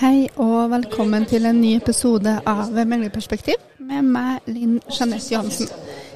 Hei 0.00 0.30
og 0.40 0.70
velkommen 0.72 1.26
til 1.28 1.44
en 1.44 1.58
ny 1.60 1.74
episode 1.76 2.32
av 2.48 2.70
Meglerperspektiv 2.72 3.58
med 3.84 4.06
meg, 4.08 4.46
Linn 4.48 4.78
Jeanette 4.88 5.34
Johansen. 5.34 5.68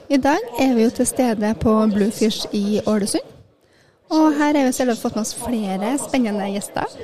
I 0.09 0.17
dag 0.25 0.41
er 0.57 0.73
vi 0.73 0.87
jo 0.87 0.95
til 0.97 1.09
stede 1.11 1.51
på 1.61 1.75
Bluefish 1.93 2.49
i 2.57 2.81
Ålesund. 2.81 3.29
Og 4.09 4.39
her 4.39 4.57
har 4.57 4.65
vi 4.65 4.73
selv 4.73 4.97
fått 4.97 5.19
med 5.19 5.27
oss 5.27 5.35
flere 5.37 5.93
spennende 6.01 6.49
gjester. 6.55 6.97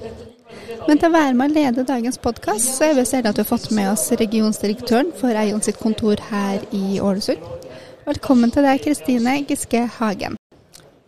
Men 0.89 0.97
til 0.97 1.11
å 1.11 1.19
være 1.19 1.37
med 1.37 1.53
å 1.53 1.59
lede 1.59 1.85
dagens 1.93 2.17
podkast, 2.17 2.73
så 2.79 2.89
er 2.89 2.97
vi 2.97 3.05
så 3.05 3.21
at 3.21 3.29
vi 3.29 3.45
har 3.45 3.53
fått 3.53 3.69
med 3.77 3.93
oss 3.93 4.09
regionsdirektøren 4.17 5.13
for 5.21 5.37
Eion 5.37 5.61
sitt 5.61 5.85
kontor 5.85 6.25
her 6.33 6.65
i 6.73 6.97
Ålesund. 6.97 7.45
Velkommen 8.09 8.57
til 8.57 8.65
deg, 8.65 8.81
Kristine 8.89 9.43
Giske 9.45 9.85
Hagen. 10.01 10.41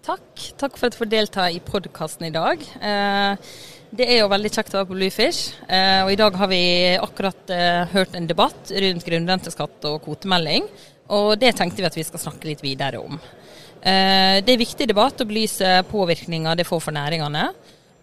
Takk. 0.04 0.50
Takk 0.59 0.77
for 0.77 0.88
at 0.91 0.96
du 0.96 0.98
får 0.98 1.09
delta 1.16 1.48
i 1.48 1.60
podkasten 1.62 2.27
i 2.27 2.34
dag. 2.34 2.60
Eh, 2.82 3.52
det 3.92 4.06
er 4.09 4.23
jo 4.23 4.30
veldig 4.32 4.51
kjekt 4.52 4.73
å 4.73 4.78
være 4.78 4.88
på 4.88 4.96
Bluefish. 4.96 5.52
Eh, 5.69 6.00
og 6.06 6.10
I 6.14 6.16
dag 6.16 6.37
har 6.41 6.48
vi 6.48 6.62
akkurat 6.96 7.50
eh, 7.52 7.83
hørt 7.92 8.14
en 8.16 8.28
debatt 8.28 8.73
rundt 8.73 9.05
grunnrenteskatt 9.05 9.88
og 9.91 9.98
kvotemelding. 10.06 10.69
Og 11.12 11.34
det 11.37 11.50
tenkte 11.59 11.83
vi 11.83 11.88
at 11.91 11.98
vi 11.98 12.05
skal 12.09 12.23
snakke 12.23 12.48
litt 12.48 12.62
videre 12.64 13.02
om. 13.02 13.19
Eh, 13.83 14.41
det 14.41 14.55
er 14.55 14.62
viktig 14.62 14.86
debatt 14.88 15.20
å 15.20 15.27
belyse 15.28 15.74
påvirkninga 15.91 16.55
det 16.56 16.64
får 16.69 16.80
for 16.86 16.97
næringene. 16.97 17.50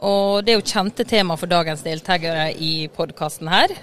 Og 0.06 0.46
det 0.46 0.54
er 0.54 0.60
jo 0.60 0.68
kjente 0.70 1.08
tema 1.10 1.36
for 1.40 1.50
dagens 1.50 1.82
deltakere 1.84 2.52
i 2.54 2.86
podkasten 2.94 3.50
her. 3.52 3.74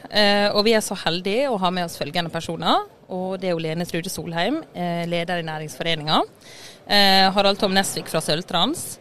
Og 0.56 0.62
vi 0.64 0.72
er 0.72 0.80
så 0.80 0.96
heldige 0.96 1.50
å 1.52 1.58
ha 1.60 1.68
med 1.68 1.90
oss 1.90 1.98
følgende 2.00 2.32
personer. 2.32 2.86
Og 3.12 3.34
det 3.42 3.50
er 3.50 3.52
jo 3.52 3.60
Lene 3.60 3.84
Trude 3.84 4.08
Solheim, 4.08 4.62
leder 4.72 5.42
i 5.42 5.44
Næringsforeninga. 5.44 6.22
Harald 7.36 7.60
Tom 7.60 7.76
Nesvik 7.76 8.08
fra 8.08 8.24
Sølvtrans. 8.24 8.94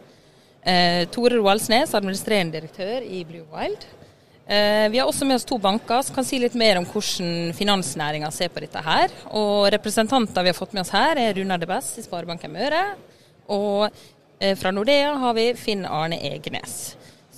Eh, 0.66 1.04
Tore 1.14 1.36
Roaldsnes, 1.38 1.92
administrerende 1.94 2.58
direktør 2.58 3.04
i 3.06 3.20
Blue 3.24 3.44
Wild. 3.52 3.84
Eh, 4.46 4.88
vi 4.90 4.98
har 4.98 5.06
også 5.06 5.26
med 5.26 5.38
oss 5.38 5.46
to 5.46 5.60
banker 5.62 6.02
som 6.02 6.16
kan 6.16 6.26
si 6.26 6.40
litt 6.42 6.56
mer 6.58 6.80
om 6.80 6.86
hvordan 6.90 7.52
finansnæringa 7.54 8.32
ser 8.34 8.50
på 8.50 8.64
dette 8.64 8.82
her. 8.82 9.14
Og 9.30 9.68
representanter 9.70 10.42
vi 10.42 10.50
har 10.50 10.58
fått 10.58 10.74
med 10.74 10.82
oss 10.82 10.90
her 10.94 11.22
er 11.22 11.38
Runar 11.38 11.62
de 11.62 11.68
Bess 11.70 11.92
i 12.00 12.02
Sparebanken 12.02 12.50
Møre. 12.50 12.82
Og 13.46 13.86
eh, 14.40 14.56
fra 14.58 14.74
Nordea 14.74 15.14
har 15.22 15.38
vi 15.38 15.52
Finn 15.54 15.86
Arne 15.86 16.18
Egenes. 16.32 16.96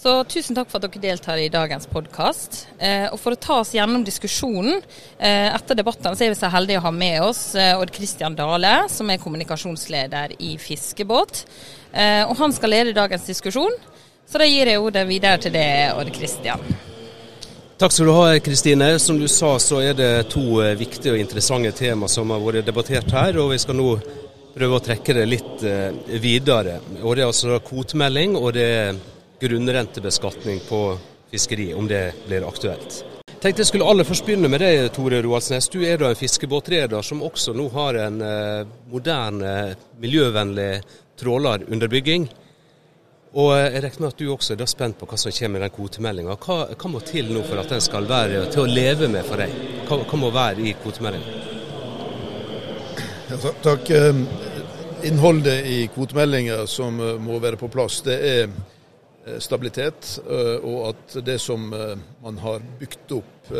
Så 0.08 0.22
tusen 0.24 0.56
takk 0.56 0.70
for 0.72 0.80
at 0.80 0.86
dere 0.88 1.00
deltar 1.02 1.36
i 1.36 1.50
dagens 1.52 1.84
podkast. 1.90 2.62
Eh, 2.80 3.10
og 3.12 3.18
for 3.20 3.34
å 3.34 3.40
ta 3.44 3.58
oss 3.60 3.74
gjennom 3.76 4.00
diskusjonen 4.06 4.78
eh, 4.78 5.50
etter 5.52 5.76
debattene, 5.76 6.16
så 6.16 6.24
er 6.24 6.30
vi 6.32 6.38
så 6.38 6.48
heldige 6.48 6.80
å 6.80 6.84
ha 6.86 6.92
med 6.96 7.18
oss 7.26 7.42
eh, 7.52 7.74
Odd 7.76 7.92
Kristian 7.92 8.32
Dale, 8.38 8.86
som 8.88 9.10
er 9.12 9.20
kommunikasjonsleder 9.20 10.32
i 10.40 10.54
Fiskebåt. 10.62 11.42
Eh, 11.92 12.22
og 12.22 12.32
han 12.38 12.54
skal 12.56 12.72
lede 12.72 12.94
dagens 12.96 13.26
diskusjon, 13.28 13.76
så 14.24 14.40
da 14.40 14.46
gir 14.48 14.70
jeg 14.72 14.80
ordet 14.80 15.02
videre 15.10 15.42
til 15.44 15.52
deg, 15.58 15.92
Odd 16.00 16.12
Kristian. 16.16 16.64
Takk 17.76 17.92
skal 17.92 18.08
du 18.08 18.14
ha, 18.16 18.24
Kristine. 18.48 18.88
Som 19.04 19.20
du 19.20 19.28
sa, 19.28 19.52
så 19.60 19.82
er 19.90 19.98
det 19.98 20.10
to 20.32 20.62
eh, 20.64 20.72
viktige 20.80 21.18
og 21.18 21.20
interessante 21.20 21.74
tema 21.76 22.08
som 22.08 22.32
har 22.32 22.40
vært 22.46 22.64
debattert 22.70 23.12
her. 23.12 23.42
og 23.44 23.52
vi 23.52 23.60
skal 23.60 23.76
nå 23.76 23.92
prøve 24.56 24.80
å 24.80 24.86
trekke 24.88 25.20
det 25.20 25.28
litt 25.28 25.68
eh, 25.68 26.16
videre. 26.16 26.80
Og 27.02 27.12
Det 27.12 27.26
er 27.26 27.28
altså 27.28 27.60
kvotemelding 27.68 28.40
og 28.40 28.56
det 28.56 28.68
er 28.72 29.06
grunnrentebeskatning 29.40 30.60
på 30.68 30.82
fiskeri, 31.30 31.74
om 31.74 31.88
det 31.88 32.12
blir 32.26 32.48
aktuelt. 32.48 33.04
Tenkte 33.38 33.62
jeg 33.62 33.68
skulle 33.68 33.86
aller 33.86 34.06
først 34.06 34.26
begynne 34.26 34.48
med 34.50 34.58
deg, 34.64 34.88
Tore 34.90 35.20
Roaldsnes. 35.22 35.68
Du 35.70 35.78
er 35.86 36.00
da 36.00 36.08
en 36.10 36.18
fiskebåtreder 36.18 37.04
som 37.06 37.20
også 37.22 37.52
nå 37.54 37.68
har 37.70 37.94
en 38.02 38.16
eh, 38.24 38.70
moderne, 38.90 39.52
miljøvennlig 40.02 40.80
tråler 41.20 41.62
under 41.70 41.90
bygging. 41.92 42.24
Og 43.38 43.52
eh, 43.54 43.68
jeg 43.76 43.84
regner 43.84 44.02
med 44.02 44.08
at 44.10 44.18
du 44.18 44.32
også 44.32 44.56
er 44.56 44.58
da 44.58 44.66
spent 44.66 44.98
på 44.98 45.06
hva 45.06 45.18
som 45.22 45.34
kommer 45.36 45.54
med 45.54 45.64
den 45.68 45.74
kvotemeldinga. 45.76 46.34
Hva, 46.34 46.56
hva, 46.72 46.90
må 46.90 47.02
til 47.06 47.30
nå 47.30 47.44
for 47.46 47.62
at 47.62 47.70
den 47.70 47.84
skal 47.84 48.08
være 48.10 48.48
til 48.50 48.64
å 48.64 48.72
leve 48.72 49.10
med 49.12 49.28
for 49.28 49.38
deg? 49.38 49.54
Hva, 49.86 50.00
hva 50.02 50.18
må 50.18 50.32
være 50.34 50.64
i 50.64 50.72
kvotemeldinga? 50.82 51.36
Ja, 53.28 53.38
takk. 53.68 53.92
Eh, 53.94 54.24
innholdet 55.12 55.62
i 55.70 55.78
kvotemeldinga 55.94 56.64
som 56.66 56.98
må 57.22 57.38
være 57.38 57.60
på 57.60 57.70
plass, 57.70 58.00
det 58.08 58.18
er 58.32 58.50
stabilitet, 59.40 60.18
eh, 60.30 60.56
og 60.64 60.88
at 60.90 61.16
det 61.24 61.38
som 61.42 61.72
eh, 61.72 61.94
man 62.22 62.38
har 62.42 62.64
bygd 62.80 63.14
opp 63.18 63.52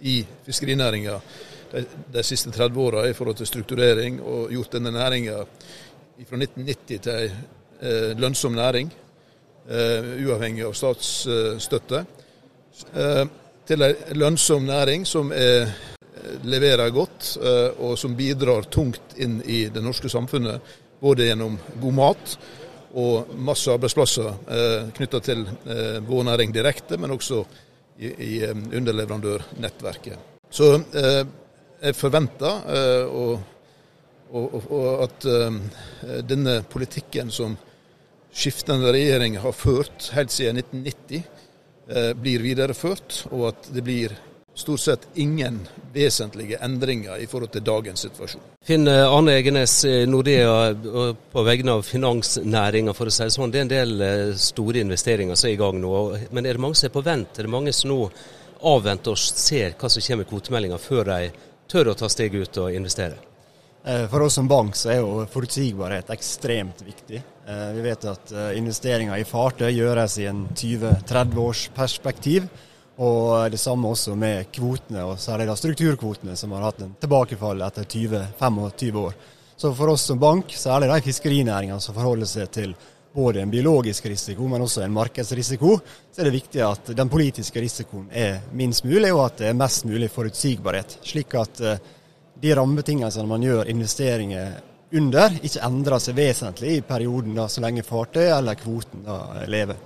i 0.00 0.22
fiskerinæringa 0.46 1.18
de, 2.12 2.22
siste 2.24 2.48
30 2.54 2.80
åra 2.80 3.02
i 3.04 3.12
forhold 3.12 3.36
til 3.36 3.48
strukturering, 3.50 4.16
og 4.24 4.52
gjort 4.54 4.78
denne 4.78 4.94
næringa 4.94 5.42
fra 6.24 6.38
1990 6.40 7.02
til 7.04 7.18
ei 7.20 8.14
lønnsom 8.16 8.54
næring, 8.56 8.88
uavhengig 9.68 10.64
av 10.64 10.72
statsstøtte, 10.78 12.00
til 13.68 13.84
ei 13.84 14.16
lønnsom 14.16 14.64
næring 14.64 15.04
som 15.04 15.34
er, 15.36 15.68
leverer 16.48 16.94
godt, 16.96 17.34
og 17.76 17.98
som 18.00 18.16
bidrar 18.16 18.70
tungt 18.72 19.18
inn 19.20 19.42
i 19.44 19.66
det 19.68 19.84
norske 19.84 20.08
samfunnet, 20.08 20.64
både 21.02 21.28
gjennom 21.28 21.60
god 21.82 22.00
mat 22.00 22.38
og 22.96 23.34
masse 23.44 23.72
arbeidsplasser 23.72 24.28
eh, 24.28 24.88
knytta 24.96 25.20
til 25.24 25.44
eh, 25.44 25.98
vår 26.06 26.22
næring 26.30 26.54
direkte, 26.54 26.96
men 26.96 27.12
også 27.12 27.42
i, 27.98 28.08
i 28.08 28.32
eh, 28.44 28.56
underleverandørnettverket. 28.56 30.32
Så 30.50 30.72
eh, 30.74 31.22
jeg 31.82 31.94
forventer 31.94 32.62
at 35.04 35.26
denne 36.26 36.54
politikken 36.72 37.28
som 37.30 37.52
skiftende 38.36 38.92
regjering 38.92 39.38
har 39.40 39.54
ført 39.56 40.10
helt 40.16 40.32
siden 40.32 40.60
1990, 40.60 41.22
eh, 41.88 42.12
blir 42.16 42.44
videreført, 42.44 43.22
og 43.30 43.48
at 43.52 43.70
det 43.72 43.84
blir 43.84 44.16
stort 44.56 44.80
sett 44.80 45.08
ingen 45.14 45.68
vesentlige 45.92 46.56
endringer 46.56 47.16
i 47.16 47.26
forhold 47.26 47.52
til 47.52 47.64
dagens 47.64 48.06
situasjon. 48.06 48.42
Finn 48.64 48.88
eh, 48.88 49.02
Arne 49.04 49.34
Egenes, 49.36 49.74
eh, 49.84 50.06
Nordea 50.08 50.72
på 51.32 51.44
vegne 51.44 51.76
av 51.76 51.84
finansnæringa, 51.84 52.94
for 52.96 53.10
å 53.10 53.12
si 53.12 53.26
det 53.26 53.34
sånn. 53.36 53.52
Det 53.52 53.60
er 53.60 53.66
en 53.66 53.72
del 53.74 54.04
eh, 54.06 54.32
store 54.40 54.80
investeringer 54.80 55.36
som 55.36 55.50
er 55.50 55.54
i 55.54 55.60
gang 55.60 55.80
nå. 55.82 55.92
Men 56.30 56.48
er 56.48 56.56
det 56.56 56.64
mange 56.64 56.80
som 56.80 56.88
er 56.88 56.94
på 56.96 57.04
vent? 57.04 57.36
Er 57.36 57.48
det 57.48 57.52
mange 57.52 57.74
som 57.76 57.92
nå 57.92 58.00
avventer 58.66 59.12
og 59.12 59.20
ser 59.20 59.76
hva 59.76 59.90
som 59.92 60.04
kommer 60.08 60.24
i 60.24 60.30
kvotemeldinga, 60.30 60.78
før 60.80 61.10
de 61.12 61.32
tør 61.68 61.92
å 61.92 61.98
ta 62.00 62.08
steget 62.08 62.48
ut 62.48 62.62
og 62.64 62.76
investere? 62.76 63.20
For 64.10 64.24
oss 64.24 64.34
som 64.34 64.48
bank 64.50 64.74
så 64.74 64.88
er 64.90 64.96
jo 64.98 65.26
forutsigbarhet 65.30 66.08
ekstremt 66.10 66.80
viktig. 66.82 67.20
Vi 67.76 67.82
vet 67.84 68.06
at 68.10 68.32
investeringer 68.58 69.20
i 69.20 69.28
fartøy 69.28 69.68
gjøres 69.68 70.16
i 70.18 70.26
en 70.26 70.40
20-30 70.50 71.38
års 71.38 71.68
perspektiv. 71.76 72.48
Og 72.96 73.50
det 73.52 73.60
samme 73.60 73.90
også 73.92 74.14
med 74.16 74.48
kvotene, 74.52 75.04
og 75.04 75.18
særlig 75.20 75.46
da 75.50 75.56
strukturkvotene, 75.56 76.36
som 76.36 76.54
har 76.56 76.64
hatt 76.70 76.84
en 76.84 76.94
tilbakefall 77.00 77.60
etter 77.66 77.84
20-25 77.84 79.00
år. 79.02 79.16
Så 79.56 79.72
for 79.76 79.92
oss 79.92 80.04
som 80.08 80.20
bank, 80.20 80.52
særlig 80.52 80.88
de 80.88 81.00
fiskerinæringene 81.04 81.80
som 81.80 81.96
forholder 81.96 82.28
seg 82.28 82.50
til 82.52 82.72
både 83.16 83.40
en 83.40 83.50
biologisk 83.50 84.06
risiko, 84.06 84.48
men 84.48 84.64
også 84.64 84.82
en 84.84 84.92
markedsrisiko, 84.92 85.78
så 86.12 86.20
er 86.20 86.28
det 86.28 86.36
viktig 86.36 86.60
at 86.64 86.90
den 86.96 87.08
politiske 87.08 87.60
risikoen 87.64 88.10
er 88.12 88.42
minst 88.52 88.84
mulig, 88.84 89.12
og 89.14 89.24
at 89.26 89.40
det 89.40 89.50
er 89.50 89.56
mest 89.56 89.88
mulig 89.88 90.10
forutsigbarhet. 90.12 90.98
Slik 91.04 91.36
at 91.40 91.60
eh, 91.64 91.80
de 92.42 92.54
rammebetingelsene 92.56 93.28
man 93.28 93.44
gjør 93.44 93.72
investeringer 93.72 94.58
under, 94.96 95.36
ikke 95.40 95.64
endrer 95.64 96.04
seg 96.04 96.16
vesentlig 96.16 96.76
i 96.76 96.84
perioden 96.84 97.36
da, 97.36 97.48
så 97.48 97.64
lenge 97.64 97.84
fartøyet 97.84 98.36
eller 98.36 98.60
kvoten 98.60 99.04
da 99.08 99.46
lever. 99.48 99.80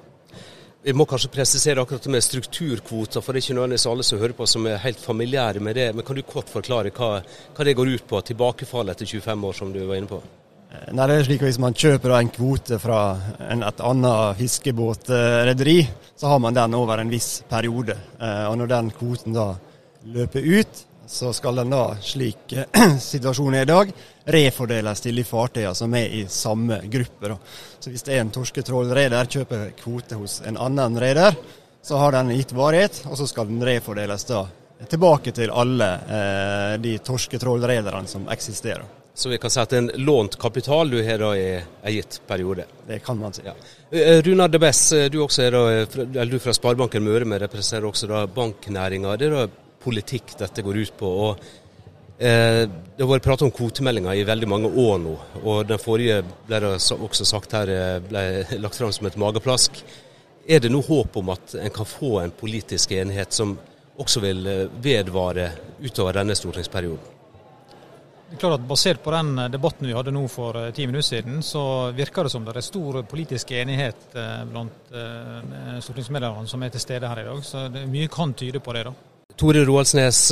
Vi 0.81 0.95
må 0.97 1.05
kanskje 1.05 1.29
presisere 1.29 1.83
akkurat 1.83 2.07
med 2.09 2.25
strukturkvoter, 2.25 3.21
for 3.21 3.37
det 3.37 3.43
er 3.43 3.45
ikke 3.45 3.57
nødvendigvis 3.59 3.89
alle 3.91 4.05
som 4.07 4.21
hører 4.23 4.33
på 4.39 4.47
som 4.49 4.65
er 4.65 4.79
helt 4.81 5.01
familiære 5.01 5.61
med 5.61 5.77
det. 5.77 5.91
Men 5.93 6.07
kan 6.09 6.17
du 6.17 6.23
kort 6.25 6.49
forklare 6.49 6.93
hva, 6.97 7.19
hva 7.53 7.67
det 7.69 7.75
går 7.77 7.91
ut 7.99 8.07
på, 8.09 8.21
tilbakefall 8.25 8.89
etter 8.89 9.05
25 9.05 9.45
år, 9.45 9.59
som 9.59 9.75
du 9.75 9.83
var 9.85 10.01
inne 10.01 10.09
på? 10.09 10.23
Eh, 10.73 10.87
nei, 10.97 11.09
det 11.11 11.19
er 11.19 11.27
slik 11.29 11.45
at 11.45 11.51
Hvis 11.51 11.61
man 11.61 11.77
kjøper 11.77 12.17
en 12.17 12.33
kvote 12.33 12.79
fra 12.81 13.01
en, 13.51 13.67
et 13.69 13.85
annet 13.91 14.41
fiskebåtrederi, 14.41 15.79
så 16.17 16.33
har 16.33 16.41
man 16.41 16.57
den 16.57 16.79
over 16.81 17.05
en 17.05 17.13
viss 17.13 17.43
periode. 17.51 17.99
Eh, 18.17 18.47
og 18.49 18.57
Når 18.63 18.73
den 18.73 18.91
kvoten 18.97 19.37
da 19.37 19.51
løper 20.09 20.49
ut, 20.49 20.85
så 21.11 21.33
skal 21.33 21.57
den 21.59 21.73
da, 21.75 21.97
slik 22.01 22.53
situasjonen 23.03 23.59
er 23.59 23.65
i 23.67 23.71
dag, 23.71 23.89
refordeles 24.31 25.03
til 25.03 25.19
de 25.19 25.25
fartøyene 25.27 25.75
som 25.75 25.95
er 25.99 26.13
i 26.21 26.21
samme 26.31 26.79
gruppe. 26.87 27.33
Da. 27.33 27.39
Så 27.81 27.91
Hvis 27.91 28.05
det 28.07 28.15
er 28.15 28.23
en 28.23 28.31
torsketrålreder 28.31 29.31
kjøper 29.35 29.73
kvote 29.81 30.21
hos 30.21 30.39
en 30.47 30.61
annen 30.61 31.01
reder, 31.03 31.35
så 31.83 31.99
har 31.99 32.15
den 32.15 32.31
gitt 32.37 32.55
varighet, 32.55 33.03
og 33.11 33.19
så 33.19 33.27
skal 33.27 33.49
den 33.51 33.65
refordeles 33.67 34.29
da 34.29 34.45
tilbake 34.89 35.33
til 35.35 35.51
alle 35.51 35.89
eh, 35.99 36.75
de 36.81 36.93
torsketrålrederne 37.05 38.07
som 38.09 38.29
eksisterer. 38.31 38.87
Så 39.15 39.29
vi 39.29 39.39
kan 39.43 39.51
si 39.51 39.59
at 39.61 39.73
det 39.73 39.77
er 39.77 39.83
en 39.83 40.05
lånt 40.07 40.37
kapital 40.41 40.93
du 40.93 41.01
har 41.05 41.19
da 41.21 41.33
i 41.37 41.49
en 41.59 41.93
gitt 41.93 42.21
periode? 42.29 42.69
Det 42.87 43.01
kan 43.05 43.19
man 43.19 43.35
si. 43.35 43.43
Ja. 43.45 43.57
Eh, 43.91 44.23
Runar 44.23 44.49
Debess, 44.49 44.93
du 45.11 45.19
også 45.25 45.43
er 45.49 45.59
da, 45.59 46.25
du 46.25 46.39
fra 46.39 46.55
Sparebanken 46.55 47.03
Møre, 47.05 47.27
men 47.27 47.43
representerer 47.43 47.91
også 47.91 48.09
da 48.09 48.23
banknæringa. 48.31 49.17
Det 49.19 49.27
er 49.27 49.37
da 49.41 49.60
politikk 49.81 50.37
dette 50.39 50.65
går 50.65 50.83
ut 50.85 50.97
på. 50.99 51.11
og 51.27 51.41
eh, 52.19 52.67
Det 52.67 53.03
har 53.05 53.13
vært 53.15 53.27
pratet 53.27 53.47
om 53.49 53.55
kvotemeldinga 53.55 54.15
i 54.17 54.27
veldig 54.29 54.49
mange 54.51 54.71
år 54.71 54.99
nå. 55.03 55.17
og 55.43 55.67
Den 55.69 55.83
forrige 55.83 56.23
ble 56.47 56.61
det 56.63 56.75
også 56.77 57.27
sagt 57.29 57.57
her, 57.57 57.73
eh, 57.75 57.99
ble 58.05 58.25
lagt 58.65 58.81
fram 58.81 58.93
som 58.93 59.09
et 59.09 59.21
mageplask. 59.21 59.83
Er 60.51 60.61
det 60.61 60.73
noe 60.73 60.87
håp 60.87 61.17
om 61.21 61.33
at 61.37 61.55
en 61.61 61.73
kan 61.75 61.89
få 61.89 62.19
en 62.25 62.35
politisk 62.35 62.93
enighet 62.97 63.33
som 63.37 63.59
også 64.01 64.23
vil 64.25 64.47
vedvare 64.81 65.51
utover 65.85 66.17
denne 66.17 66.37
stortingsperioden? 66.37 67.17
Det 68.31 68.37
er 68.37 68.41
klart 68.45 68.61
at 68.61 68.67
Basert 68.71 69.01
på 69.03 69.11
den 69.11 69.35
debatten 69.51 69.89
vi 69.89 69.95
hadde 69.95 70.13
nå 70.15 70.23
for 70.31 70.55
ti 70.73 70.85
minutter 70.87 71.09
siden, 71.09 71.41
så 71.43 71.91
virker 71.91 72.25
det 72.25 72.31
som 72.31 72.45
det 72.47 72.55
er 72.55 72.63
stor 72.63 73.01
politisk 73.11 73.51
enighet 73.59 74.15
blant 74.53 74.93
stortingsmedlemmene 75.83 76.49
som 76.49 76.63
er 76.63 76.71
til 76.71 76.85
stede 76.85 77.11
her 77.11 77.25
i 77.25 77.27
dag. 77.27 77.43
Så 77.45 77.67
mye 77.91 78.09
kan 78.09 78.33
tyde 78.39 78.63
på 78.63 78.77
det. 78.79 78.87
da. 78.87 78.95
Tore 79.37 79.65
Roaldsnes, 79.65 80.23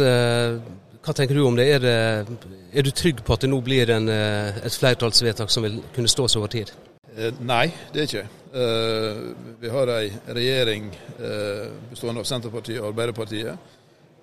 hva 1.08 1.14
tenker 1.16 1.38
du 1.38 1.46
om 1.46 1.56
det? 1.56 1.64
Er, 1.72 1.80
det? 1.80 2.38
er, 2.72 2.84
du 2.84 2.90
trygg 2.92 3.22
på 3.24 3.32
at 3.32 3.40
det 3.40 3.48
nå 3.48 3.62
blir 3.64 3.88
en, 3.94 4.10
eh, 4.12 4.58
et 4.66 4.74
flertallsvedtak 4.76 5.48
som 5.48 5.64
vil 5.64 5.78
kunne 5.94 6.10
stå 6.10 6.26
seg 6.28 6.42
over 6.42 6.52
tid? 6.52 6.72
Eh, 7.14 7.32
nei, 7.40 7.64
det 7.94 8.02
er 8.02 8.08
ikke. 8.10 8.26
Eh, 8.52 9.22
vi 9.62 9.72
har 9.72 9.92
ei 9.94 10.10
regjering 10.36 10.90
bestående 11.88 12.20
av 12.20 12.28
Senterpartiet 12.28 12.82
og 12.82 12.90
Arbeiderpartiet. 12.90 13.74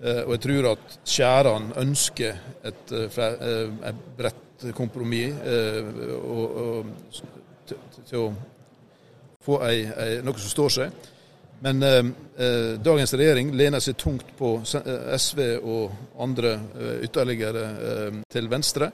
Og 0.05 0.31
jeg 0.35 0.41
tror 0.43 0.65
at 0.73 0.95
Skjæran 1.07 1.69
ønsker 1.79 2.33
et, 2.67 2.91
et 2.91 4.01
bredt 4.17 4.65
kompromiss 4.75 5.37
til 8.09 8.19
å 8.19 8.25
få 9.45 9.61
ei, 9.65 9.85
ei, 9.87 10.09
noe 10.25 10.43
som 10.43 10.51
står 10.51 10.75
seg. 10.75 11.07
Men 11.59 11.83
eh, 11.83 12.05
eh, 12.45 12.79
dagens 12.83 13.13
regjering 13.13 13.53
lener 13.55 13.79
seg 13.83 13.97
tungt 13.97 14.35
på 14.37 14.57
eh, 14.59 15.15
SV 15.17 15.41
og 15.63 16.19
andre 16.21 16.53
eh, 16.53 16.95
ytterligere 17.07 17.63
eh, 17.63 18.19
til 18.31 18.49
venstre. 18.51 18.91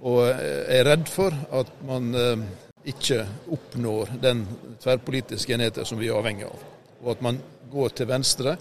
Og 0.00 0.22
er 0.24 0.86
redd 0.88 1.08
for 1.12 1.34
at 1.60 1.72
man 1.84 2.14
eh, 2.16 2.44
ikke 2.90 3.20
oppnår 3.52 4.14
den 4.22 4.46
tverrpolitiske 4.80 5.52
enheten 5.54 5.84
som 5.84 6.00
vi 6.00 6.08
er 6.08 6.16
avhengig 6.16 6.48
av. 6.48 6.62
Og 7.04 7.12
at 7.14 7.24
man 7.24 7.40
går 7.70 7.92
til 7.98 8.08
venstre 8.08 8.56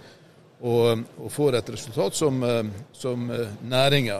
og, 0.59 1.05
og 1.17 1.31
får 1.31 1.61
et 1.61 1.71
resultat 1.71 2.17
som, 2.19 2.43
som 2.91 3.23
næringa 3.71 4.19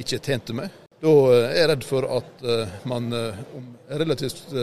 ikke 0.00 0.16
er 0.16 0.24
tjent 0.24 0.54
med. 0.56 0.85
Da 1.02 1.12
er 1.36 1.56
jeg 1.58 1.68
redd 1.70 1.84
for 1.84 2.06
at 2.08 2.44
man 2.88 3.10
om 3.12 3.66
relativt 4.00 4.54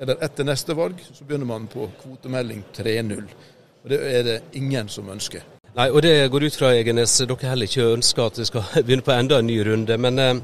eller 0.00 0.22
etter 0.24 0.46
neste 0.48 0.74
valg 0.76 1.02
så 1.04 1.24
begynner 1.24 1.48
man 1.48 1.66
på 1.70 1.86
kvotemelding 2.00 2.64
3.0. 2.76 3.26
Og 3.84 3.90
Det 3.90 4.00
er 4.00 4.22
det 4.24 4.38
ingen 4.58 4.88
som 4.88 5.08
ønsker. 5.12 5.44
Nei, 5.74 5.88
og 5.90 6.02
Det 6.02 6.30
går 6.30 6.44
ut 6.44 6.56
fra 6.56 6.72
Egenes, 6.74 7.18
dere 7.18 7.48
heller 7.50 7.68
ikke 7.68 7.94
ønsker 7.96 8.26
at 8.26 8.38
vi 8.38 8.44
skal 8.48 8.68
begynne 8.86 9.06
på 9.06 9.12
enda 9.14 9.38
en 9.38 9.46
ny 9.46 9.58
runde. 9.66 9.98
Men 9.98 10.18
eh, 10.18 10.34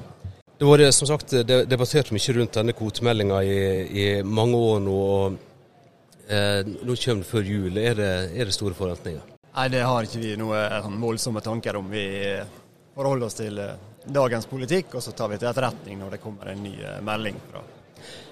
det 0.59 0.67
var 0.67 0.91
som 0.91 1.09
sagt 1.09 1.35
debattert 1.49 2.13
mye 2.13 2.35
rundt 2.37 2.59
denne 2.59 2.75
kvotemeldinga 2.77 3.43
i, 3.43 3.61
i, 4.03 4.07
mange 4.23 4.57
år 4.57 4.81
nå. 4.85 4.97
og 4.97 5.37
eh, 6.29 6.63
Nå 6.67 6.97
kommer 6.97 7.23
det 7.23 7.31
før 7.31 7.47
jul. 7.47 7.77
Er 7.79 7.95
det, 7.95 8.11
er 8.37 8.45
det 8.45 8.55
store 8.55 8.75
forventninger? 8.75 9.23
Nei, 9.55 9.69
det 9.69 9.83
har 9.83 10.07
ikke 10.07 10.23
vi 10.23 10.37
noen 10.39 11.01
voldsomme 11.03 11.41
tanker 11.41 11.79
om. 11.79 11.89
Vi 11.91 12.05
forholder 12.95 13.27
oss 13.27 13.39
til 13.41 13.59
eh, 13.59 13.90
dagens 14.05 14.47
politikk, 14.47 14.95
og 14.95 15.05
så 15.05 15.13
tar 15.17 15.29
vi 15.33 15.39
til 15.41 15.51
etterretning 15.51 16.01
når 16.01 16.17
det 16.17 16.23
kommer 16.23 16.53
en 16.53 16.65
ny 16.65 16.75
eh, 16.81 16.99
melding 17.05 17.39
fra 17.51 17.63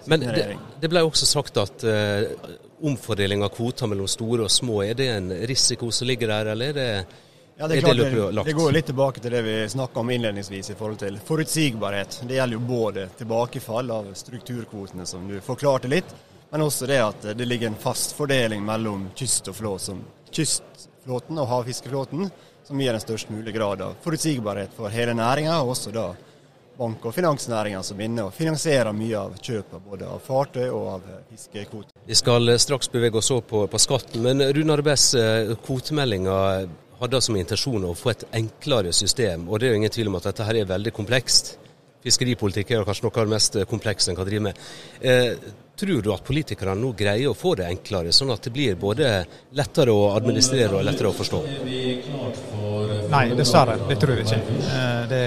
men 0.09 0.21
det, 0.21 0.57
det, 0.81 0.89
ble 0.89 1.03
også 1.05 1.27
sagt 1.29 1.59
at 1.61 1.83
uh, 1.85 2.55
omfordeling 2.89 3.43
av 3.45 3.51
kvoter 3.53 3.91
mellom 3.91 4.09
store 4.09 4.47
og 4.47 4.53
små, 4.53 4.81
er 4.87 4.95
det 4.97 5.09
en 5.13 5.27
risiko 5.51 5.91
som 5.93 6.09
ligger 6.09 6.31
der, 6.33 6.53
eller 6.55 6.71
er 6.71 6.79
det, 6.79 6.87
ja, 7.59 7.69
det, 7.69 7.77
er 7.77 7.85
klart, 7.85 8.01
det, 8.01 8.23
det, 8.39 8.45
det 8.47 8.57
går 8.57 8.73
litt 8.73 8.89
tilbake 8.89 9.21
til 9.21 9.37
det 9.37 9.43
vi 9.45 9.57
snakka 9.69 10.01
om 10.01 10.13
innledningsvis 10.15 10.73
i 10.73 10.79
forhold 10.79 11.03
til 11.03 11.21
forutsigbarhet. 11.29 12.21
Det 12.25 12.39
gjelder 12.39 12.57
jo 12.57 12.65
både 12.71 13.07
tilbakefall 13.19 13.93
av 13.99 14.13
strukturkvotene, 14.17 15.07
som 15.07 15.29
du 15.29 15.37
forklarte 15.45 15.93
litt, 15.93 16.15
men 16.49 16.65
også 16.65 16.89
det 16.89 17.03
at 17.05 17.33
det 17.37 17.49
ligger 17.49 17.69
en 17.69 17.81
fast 17.83 18.17
fordeling 18.17 18.65
mellom 18.65 19.11
kyst 19.19 19.51
og 19.53 19.59
flå, 19.59 19.75
som 19.83 20.01
kystflåten 20.33 21.43
og 21.43 21.51
havfiskeflåten, 21.53 22.31
som 22.69 22.81
gir 22.81 22.93
en 22.93 23.01
størst 23.01 23.31
mulig 23.33 23.55
grad 23.55 23.81
av 23.81 23.95
forutsigbarhet 24.05 24.75
for 24.77 24.93
hele 24.93 25.15
næringa, 25.17 25.55
og 25.63 25.73
også 25.73 25.93
da 25.95 26.11
bank- 26.79 27.07
og 27.09 27.15
finansnæringa 27.17 27.81
som 27.83 28.01
inne 28.05 28.27
og 28.29 28.35
finansierer 28.37 28.93
mye 28.93 29.17
av 29.17 29.39
kjøpet 29.41 29.87
både 29.87 30.07
av 30.07 30.21
fartøy 30.23 30.67
og 30.69 30.91
av 30.93 31.07
fiskekvoter. 31.31 31.95
Vi 32.07 32.19
skal 32.19 32.53
straks 32.61 32.93
bevege 32.93 33.19
oss 33.23 33.31
over 33.33 33.47
på, 33.49 33.63
på 33.73 33.81
skatten, 33.81 34.21
men 34.27 34.45
Runar 34.53 34.85
Bess, 34.85 35.15
eh, 35.17 35.55
kvotemeldinga 35.65 36.37
hadde 37.01 37.23
som 37.25 37.39
intensjon 37.41 37.89
å 37.89 37.95
få 37.97 38.13
et 38.13 38.27
enklere 38.37 38.93
system. 38.93 39.49
og 39.49 39.61
Det 39.61 39.69
er 39.69 39.73
jo 39.75 39.81
ingen 39.81 39.97
tvil 39.97 40.13
om 40.13 40.19
at 40.21 40.29
dette 40.29 40.45
her 40.45 40.61
er 40.61 40.69
veldig 40.69 40.93
komplekst. 40.93 41.57
Fiskeripolitikk 42.05 42.71
er 42.75 42.85
kanskje 42.87 43.09
noe 43.09 43.17
av 43.17 43.25
det 43.27 43.35
mest 43.35 43.59
komplekse 43.71 44.13
en 44.13 44.19
kan 44.19 44.29
drive 44.29 44.45
med. 44.51 44.61
Eh, 45.01 45.33
tror 45.79 46.03
du 46.03 46.13
at 46.13 46.25
politikerne 46.27 46.75
nå 46.79 46.93
greier 46.99 47.31
å 47.31 47.39
få 47.39 47.55
det 47.59 47.69
enklere, 47.69 48.15
sånn 48.15 48.33
at 48.35 48.43
det 48.43 48.55
blir 48.55 48.79
både 48.79 49.11
lettere 49.59 49.95
å 49.95 50.11
administrere 50.17 50.79
og 50.79 50.87
lettere 50.87 51.13
å 51.13 51.15
forstå? 51.15 51.43
Nei, 53.09 53.35
dessverre. 53.37 53.77
Det 53.89 53.97
tror 54.01 54.19
jeg 54.19 54.27
ikke. 54.27 54.39
Eh, 54.69 55.03
det, 55.09 55.23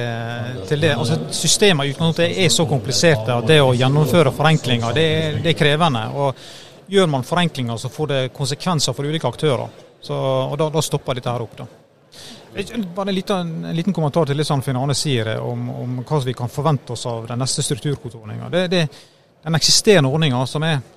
det, 0.69 0.91
altså 0.93 1.17
systemet 1.33 1.87
i 1.87 1.93
utgangspunktet 1.93 2.41
er 2.43 2.49
så 2.53 2.65
kompliserte 2.69 3.33
at 3.33 3.47
det 3.49 3.61
å 3.63 3.73
gjennomføre 3.73 4.33
forenklinger, 4.35 4.93
det, 4.95 5.07
det 5.41 5.53
er 5.53 5.57
krevende. 5.57 6.03
og 6.13 6.91
Gjør 6.91 7.07
man 7.07 7.23
forenklinger, 7.23 7.77
så 7.77 7.89
får 7.89 8.07
det 8.11 8.19
konsekvenser 8.35 8.93
for 8.93 9.07
ulike 9.07 9.27
aktører. 9.27 9.69
Så, 10.01 10.15
og 10.15 10.57
da, 10.59 10.67
da, 10.73 10.81
stopper 10.83 11.17
dette 11.17 11.31
her 11.31 11.45
opp. 11.45 11.55
da. 11.57 11.67
Bare 12.95 13.09
en 13.09 13.15
liten, 13.15 13.53
en 13.65 13.75
liten 13.75 13.95
kommentar 13.95 14.27
til 14.27 14.37
det 14.37 14.45
som 14.45 14.61
Finn 14.61 14.79
sier 14.97 15.37
om, 15.39 15.69
om, 15.71 16.01
hva 16.03 16.19
vi 16.25 16.35
kan 16.35 16.51
forvente 16.51 16.93
oss 16.93 17.05
av 17.07 17.29
den 17.29 17.39
neste 17.39 17.63
strukturkontorordninga. 17.63 18.49
Den 19.41 19.55
eksisterende 19.55 20.09
ordninga 20.11 20.41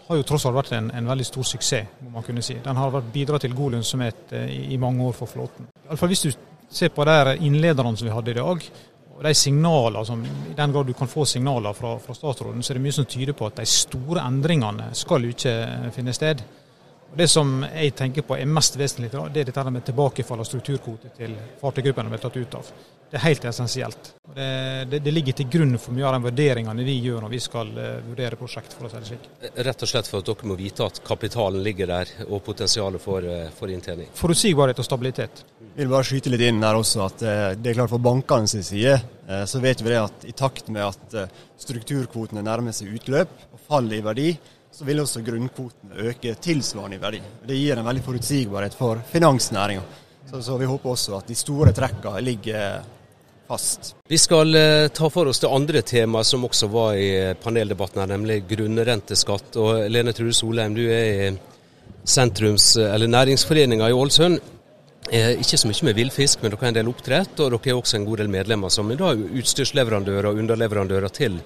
har 0.08 0.19
jo 0.19 0.25
tross 0.26 0.44
alt 0.46 0.56
vært 0.58 0.75
en, 0.76 0.90
en, 0.90 1.06
veldig 1.08 1.25
stor 1.25 1.46
suksess. 1.48 1.86
må 2.00 2.10
man 2.19 2.26
kunne 2.26 2.42
si. 2.42 2.58
Den 2.64 2.76
har 2.76 2.98
bidratt 3.12 3.46
til 3.46 3.54
god 3.54 3.78
lønnsomhet 3.78 4.32
eh, 4.32 4.50
i, 4.50 4.58
i, 4.75 4.76
mange 4.76 5.04
år 5.04 5.14
for 5.16 5.31
flåten. 5.31 5.70
Iallfall 5.86 6.12
hvis 6.12 6.26
du 6.26 6.32
ser 6.70 6.93
på 6.94 7.05
de 7.05 7.37
innlederne 7.46 7.96
som 7.96 8.08
vi 8.08 8.14
hadde 8.14 8.31
i 8.31 8.38
dag, 8.38 8.66
og 9.14 9.22
de 9.22 9.34
signalene 9.34 10.02
som, 10.06 10.25
I 10.25 10.56
den 10.56 10.72
grad 10.72 10.87
du 10.87 10.93
kan 10.93 11.08
få 11.08 11.25
signaler 11.25 11.72
fra, 11.72 11.99
fra 11.99 12.14
statsråden, 12.14 12.62
så 12.62 12.72
er 12.72 12.81
det 12.81 12.84
mye 12.87 12.96
som 12.96 13.06
tyder 13.06 13.37
på 13.37 13.46
at 13.46 13.61
de 13.61 13.66
store 13.70 14.25
endringene 14.26 14.90
skal 14.99 15.28
ikke 15.31 15.55
finne 15.94 16.14
sted. 16.16 16.43
Og 17.12 17.19
Det 17.19 17.28
som 17.31 17.61
jeg 17.62 17.94
tenker 17.94 18.26
på 18.26 18.34
er 18.34 18.50
mest 18.50 18.75
vesentlig, 18.78 19.12
det 19.12 19.44
er 19.44 19.52
dette 19.52 19.70
med 19.70 19.84
tilbakefall 19.87 20.43
av 20.43 20.49
strukturkvote 20.49 21.12
til 21.14 21.37
fartøygruppene 21.61 22.11
vi 22.11 22.19
er 22.19 22.25
tatt 22.25 22.40
ut 22.40 22.58
av. 22.58 22.72
Det 23.14 23.20
er 23.20 23.28
helt 23.28 23.44
essensielt. 23.46 24.08
Det, 24.34 24.44
det, 24.90 24.99
det, 24.99 25.11
ligger 25.14 25.37
til 25.38 25.46
grunn 25.46 25.76
for 25.78 25.94
mye 25.94 26.08
av 26.08 26.16
de 26.16 26.25
vurderingene 26.25 26.82
vi 26.82 26.96
gjør 27.05 27.22
når 27.22 27.31
vi 27.31 27.38
skal 27.44 27.69
uh, 27.70 27.84
vurdere 28.08 28.34
prosjekt. 28.40 28.75
for 28.75 28.88
å 28.88 28.90
si 28.90 28.99
det 28.99 29.06
slik. 29.06 29.28
Rett 29.69 29.84
og 29.87 29.90
slett 29.93 30.10
for 30.10 30.19
at 30.19 30.27
dere 30.32 30.48
må 30.50 30.56
vite 30.58 30.82
at 30.82 30.98
kapitalen 31.06 31.62
ligger 31.62 31.93
der 31.93 32.10
og 32.24 32.43
potensialet 32.43 33.05
for, 33.05 33.22
uh, 33.22 33.53
for 33.55 33.70
inntjening? 33.70 34.10
Forutsigbarhet 34.19 34.82
og 34.82 34.89
stabilitet. 34.89 35.44
Jeg 35.62 35.84
vil 35.84 35.94
bare 35.94 36.08
skyte 36.10 36.34
litt 36.34 36.43
inn 36.48 36.58
her 36.67 36.81
også 36.81 37.05
at 37.06 37.22
uh, 37.22 37.46
det 37.55 37.70
er 37.70 37.79
klart 37.79 37.94
For 37.94 38.03
bankene 38.03 38.50
sin 38.50 38.67
side 38.67 38.98
så 39.48 39.56
vet 39.62 39.81
vi 39.81 39.89
det 39.89 40.03
at 40.03 40.24
i 40.29 40.34
takt 40.36 40.67
med 40.74 40.84
at 40.84 41.15
strukturkvotene 41.62 42.43
nærmer 42.44 42.74
seg 42.77 42.91
utløp 42.93 43.31
og 43.55 43.62
faller 43.70 43.96
i 43.96 44.05
verdi, 44.05 44.27
så 44.69 44.84
vil 44.84 45.00
også 45.00 45.22
grunnkvotene 45.24 46.10
øke 46.10 46.34
tilsvarende 46.44 46.98
i 46.98 47.00
verdi. 47.00 47.22
Det 47.46 47.56
gir 47.56 47.81
en 47.81 47.89
veldig 47.89 48.03
forutsigbarhet 48.05 48.77
for 48.77 49.00
finansnæringa. 49.15 49.86
Så, 50.29 50.43
så, 50.43 50.58
vi 50.60 50.69
håper 50.69 50.91
også 50.91 51.19
at 51.20 51.31
de 51.31 51.39
store 51.39 51.72
trekkene 51.77 52.20
ligger 52.27 52.84
fast. 53.55 53.94
Vi 54.08 54.19
skal 54.19 54.55
eh, 54.55 54.89
ta 54.89 55.11
for 55.11 55.31
oss 55.31 55.41
det 55.43 55.51
andre 55.51 55.82
temaet 55.87 56.27
som 56.27 56.44
også 56.46 56.69
var 56.73 56.99
i 56.99 57.11
paneldebatten 57.43 58.03
her, 58.03 58.11
nemlig 58.11 58.43
grunnrenteskatt. 58.51 59.56
Og 59.61 59.87
Lene 59.93 60.15
Trude 60.17 60.34
Solheim, 60.37 60.75
du 60.77 60.84
er 60.89 61.05
i 61.05 61.31
sentrums, 62.05 62.75
eller 62.77 63.11
næringsforeninga 63.11 63.89
i 63.89 63.96
Ålesund. 63.96 64.41
Eh, 65.13 65.34
ikke 65.41 65.61
så 65.61 65.69
mye 65.70 65.91
med 65.91 65.99
villfisk, 66.01 66.43
men 66.43 66.53
dere 66.53 66.65
har 66.65 66.73
en 66.73 66.81
del 66.81 66.91
oppdrett, 66.91 67.37
og 67.39 67.53
dere 67.55 67.73
er 67.73 67.79
også 67.79 68.01
en 68.01 68.08
god 68.08 68.23
del 68.23 68.32
medlemmer 68.32 68.73
som 68.73 68.91
er 68.91 69.05
utstyrsleverandører 69.41 70.31
og 70.31 70.43
underleverandører 70.43 71.15
til 71.15 71.39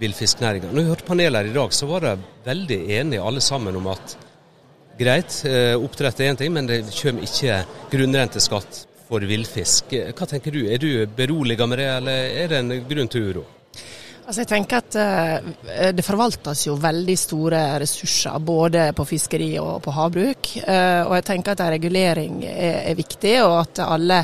villfisknæringa. 0.00 0.72
Når 0.72 0.82
vi 0.82 0.90
hørte 0.90 1.08
panelet 1.08 1.40
her 1.40 1.52
i 1.52 1.56
dag, 1.56 1.72
så 1.72 1.88
var 1.88 2.04
de 2.04 2.16
veldig 2.44 2.80
enige 2.98 3.22
alle 3.24 3.40
sammen 3.40 3.78
om 3.78 3.86
at 3.94 4.16
greit, 4.98 5.38
eh, 5.46 5.76
oppdrett 5.76 6.20
er 6.20 6.32
én 6.32 6.36
ting, 6.36 6.52
men 6.52 6.68
det 6.68 6.82
kommer 6.90 7.24
ikke 7.24 7.62
grunnrenteskatt 7.92 8.85
for 9.08 9.26
villfisk. 9.26 9.94
Hva 10.16 10.28
tenker 10.28 10.54
du, 10.54 10.64
er 10.70 10.82
du 10.82 10.90
beroliget 11.06 11.68
med 11.68 11.82
det, 11.82 11.90
eller 11.98 12.32
er 12.44 12.50
det 12.50 12.62
en 12.62 12.74
grunn 12.88 13.12
til 13.12 13.30
uro? 13.30 13.44
Altså 14.26 14.42
jeg 14.42 14.48
tenker 14.50 14.80
at 14.80 14.96
uh, 14.98 15.90
Det 15.94 16.02
forvaltes 16.02 16.64
jo 16.66 16.74
veldig 16.82 17.14
store 17.18 17.60
ressurser 17.78 18.40
både 18.42 18.88
på 18.96 19.04
fiskeri 19.06 19.52
og 19.62 19.78
på 19.84 19.94
havbruk. 19.94 20.50
Uh, 20.64 21.06
og 21.06 21.12
jeg 21.14 21.26
tenker 21.28 21.54
at 21.54 21.62
en 21.62 21.70
regulering 21.76 22.40
er, 22.48 22.90
viktig, 22.98 23.36
og 23.44 23.54
at 23.60 23.84
alle 23.84 24.18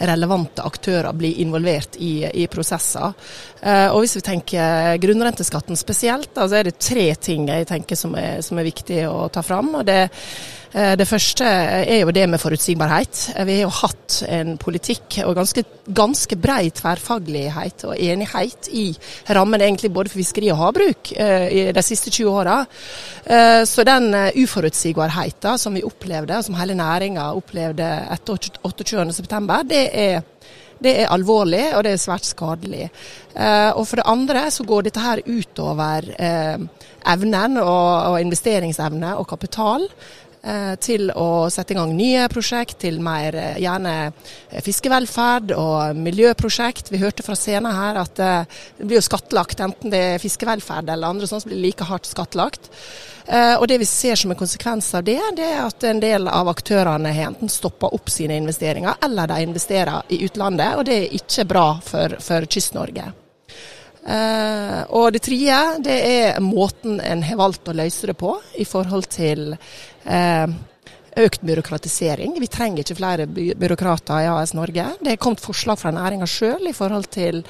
relevante 0.00 0.64
aktører 0.64 1.12
blir 1.12 1.42
involvert 1.44 2.00
i, 2.00 2.24
i 2.32 2.48
prosesser. 2.48 3.12
Uh, 3.60 3.92
og 3.92 4.00
Hvis 4.00 4.16
vi 4.16 4.24
tenker 4.30 4.96
grunnrenteskatten 5.04 5.76
spesielt, 5.76 6.32
så 6.32 6.56
er 6.56 6.70
det 6.70 6.80
tre 6.80 7.10
ting 7.20 7.44
jeg 7.52 7.68
tenker 7.68 7.98
som 7.98 8.16
er, 8.16 8.40
som 8.40 8.56
er 8.56 8.70
viktig 8.72 9.04
å 9.10 9.28
ta 9.28 9.44
fram. 9.44 9.74
og 9.82 9.86
det 9.86 10.06
Eh, 10.06 10.61
det 10.72 11.04
første 11.04 11.44
er 11.44 11.98
jo 12.00 12.12
det 12.16 12.24
med 12.32 12.40
forutsigbarhet. 12.40 13.18
Eh, 13.36 13.44
vi 13.44 13.58
har 13.58 13.66
jo 13.66 13.74
hatt 13.82 14.22
en 14.24 14.54
politikk 14.60 15.18
og 15.26 15.34
ganske, 15.36 15.64
ganske 15.84 16.38
brei 16.40 16.70
tverrfaglighet 16.72 17.84
og 17.90 18.00
enighet 18.00 18.70
i 18.72 18.86
rammen 19.36 19.60
egentlig 19.60 19.92
både 19.92 20.12
for 20.12 20.22
fiskeri 20.22 20.48
og 20.52 20.60
havbruk 20.62 21.12
i 21.12 21.66
de 21.76 21.84
siste 21.84 22.10
20 22.10 22.30
åra. 22.32 22.56
Så 23.68 23.84
den 23.84 24.14
uforutsigbarheten 24.42 25.58
som 25.60 25.76
vi 25.76 25.84
opplevde, 25.86 26.38
og 26.38 26.46
som 26.46 26.56
hele 26.56 26.76
næringa 26.78 27.28
opplevde 27.36 27.88
etter 28.12 28.50
28.9, 28.64 29.62
det 29.68 29.84
er 29.92 30.22
det 30.82 30.96
er 30.98 31.12
alvorlig, 31.14 31.76
og 31.76 31.84
det 31.86 31.92
er 31.94 32.00
svært 32.02 32.26
skadelig. 32.26 32.88
og 33.38 33.84
For 33.86 34.00
det 34.00 34.06
andre 34.10 34.48
så 34.50 34.64
går 34.66 34.88
dette 34.88 35.04
her 35.04 35.20
utover 35.28 36.08
evnen 37.06 37.58
og, 37.62 38.12
og 38.12 38.20
investeringsevne 38.20 39.14
og 39.18 39.28
kapital 39.30 39.86
eh, 39.86 40.31
til 40.82 41.12
å 41.14 41.46
sette 41.54 41.74
i 41.74 41.78
gang 41.78 41.92
nye 41.94 42.26
prosjekt, 42.32 42.80
til 42.82 42.98
mer 43.04 43.36
eh, 43.38 43.60
gjerne 43.62 43.94
eh, 44.08 44.58
fiskevelferd 44.64 45.54
og 45.54 46.00
miljøprosjekt. 46.02 46.90
Vi 46.90 47.00
hørte 47.02 47.22
fra 47.22 47.36
scenen 47.38 47.70
her 47.76 48.00
at 48.02 48.18
det 48.18 48.34
blir 48.82 48.98
jo 48.98 49.06
skattlagt, 49.06 49.62
enten 49.62 49.94
det 49.94 50.02
er 50.16 50.22
fiskevelferd 50.22 50.90
eller 50.90 51.14
andre 51.14 51.30
sånt, 51.30 51.44
så 51.44 51.50
blir 51.50 51.60
det 51.60 51.68
like 51.68 51.88
hardt 51.88 52.10
skattlagt. 52.10 52.70
Og 53.32 53.68
Det 53.70 53.76
vi 53.78 53.86
ser 53.86 54.18
som 54.18 54.32
en 54.34 54.36
konsekvens 54.36 54.88
av 54.98 55.04
det, 55.06 55.20
det 55.38 55.46
er 55.46 55.60
at 55.62 55.84
en 55.86 56.00
del 56.02 56.26
av 56.26 56.50
aktørene 56.50 57.12
har 57.14 57.30
enten 57.30 57.48
stoppa 57.48 57.92
opp 57.94 58.10
sine 58.10 58.34
investeringer, 58.42 58.98
eller 59.06 59.30
de 59.30 59.46
investerer 59.46 60.10
i 60.10 60.24
utlandet. 60.26 60.74
og 60.74 60.84
Det 60.90 60.96
er 60.98 61.18
ikke 61.22 61.46
bra 61.54 61.66
for, 61.86 62.18
for 62.18 62.50
Kyst-Norge. 62.50 63.12
Uh, 64.02 64.82
og 64.98 65.12
det 65.14 65.22
tredje 65.22 65.58
det 65.86 65.94
er 66.08 66.40
måten 66.42 66.98
en 66.98 67.22
har 67.22 67.38
valgt 67.38 67.70
å 67.70 67.76
løse 67.76 68.08
det 68.10 68.16
på 68.18 68.32
i 68.58 68.66
forhold 68.66 69.06
til 69.14 69.52
uh, 69.54 70.46
økt 71.22 71.44
byråkratisering. 71.46 72.34
Vi 72.40 72.50
trenger 72.50 72.82
ikke 72.82 72.98
flere 72.98 73.28
by 73.30 73.52
byråkrater 73.60 74.24
i 74.24 74.28
AS 74.32 74.54
Norge. 74.56 74.88
Det 75.00 75.14
er 75.14 75.22
kommet 75.22 75.44
forslag 75.44 75.78
fra 75.80 75.92
næringa 75.94 76.26
sjøl 76.26 76.70
i 76.70 76.76
forhold 76.76 77.10
til 77.12 77.42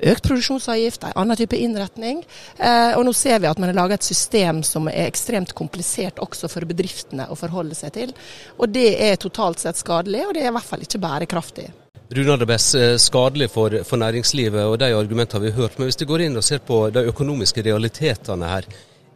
økt 0.00 0.24
produksjonsavgift, 0.24 1.04
en 1.04 1.18
annen 1.20 1.36
type 1.36 1.58
innretning. 1.58 2.22
Eh, 2.56 2.96
og 2.96 3.04
nå 3.04 3.12
ser 3.16 3.42
vi 3.42 3.50
at 3.50 3.60
man 3.60 3.70
har 3.70 3.78
laga 3.82 3.98
et 3.98 4.06
system 4.06 4.62
som 4.66 4.88
er 4.88 5.10
ekstremt 5.10 5.52
komplisert 5.56 6.22
også 6.22 6.48
for 6.48 6.68
bedriftene 6.68 7.28
å 7.28 7.38
forholde 7.38 7.76
seg 7.76 7.94
til. 7.98 8.14
Og 8.58 8.72
det 8.72 8.94
er 8.96 9.20
totalt 9.20 9.60
sett 9.60 9.80
skadelig, 9.80 10.24
og 10.26 10.34
det 10.34 10.46
er 10.46 10.52
i 10.52 10.56
hvert 10.56 10.70
fall 10.72 10.86
ikke 10.86 11.02
bærekraftig. 11.02 11.68
Runar 12.10 12.36
det 12.42 12.54
eh, 12.74 12.96
skadelig 12.96 13.50
for, 13.50 13.74
for, 13.86 13.96
næringslivet 14.02 14.64
og 14.66 14.78
de 14.82 14.88
argumentene 14.96 15.44
vi 15.44 15.50
har 15.52 15.62
hørt. 15.62 15.76
Men 15.78 15.86
hvis 15.86 15.98
du 16.00 16.08
går 16.10 16.24
inn 16.24 16.36
og 16.36 16.42
ser 16.42 16.58
på 16.58 16.88
de 16.90 17.04
økonomiske 17.06 17.62
realitetene 17.62 18.48
her, 18.50 18.66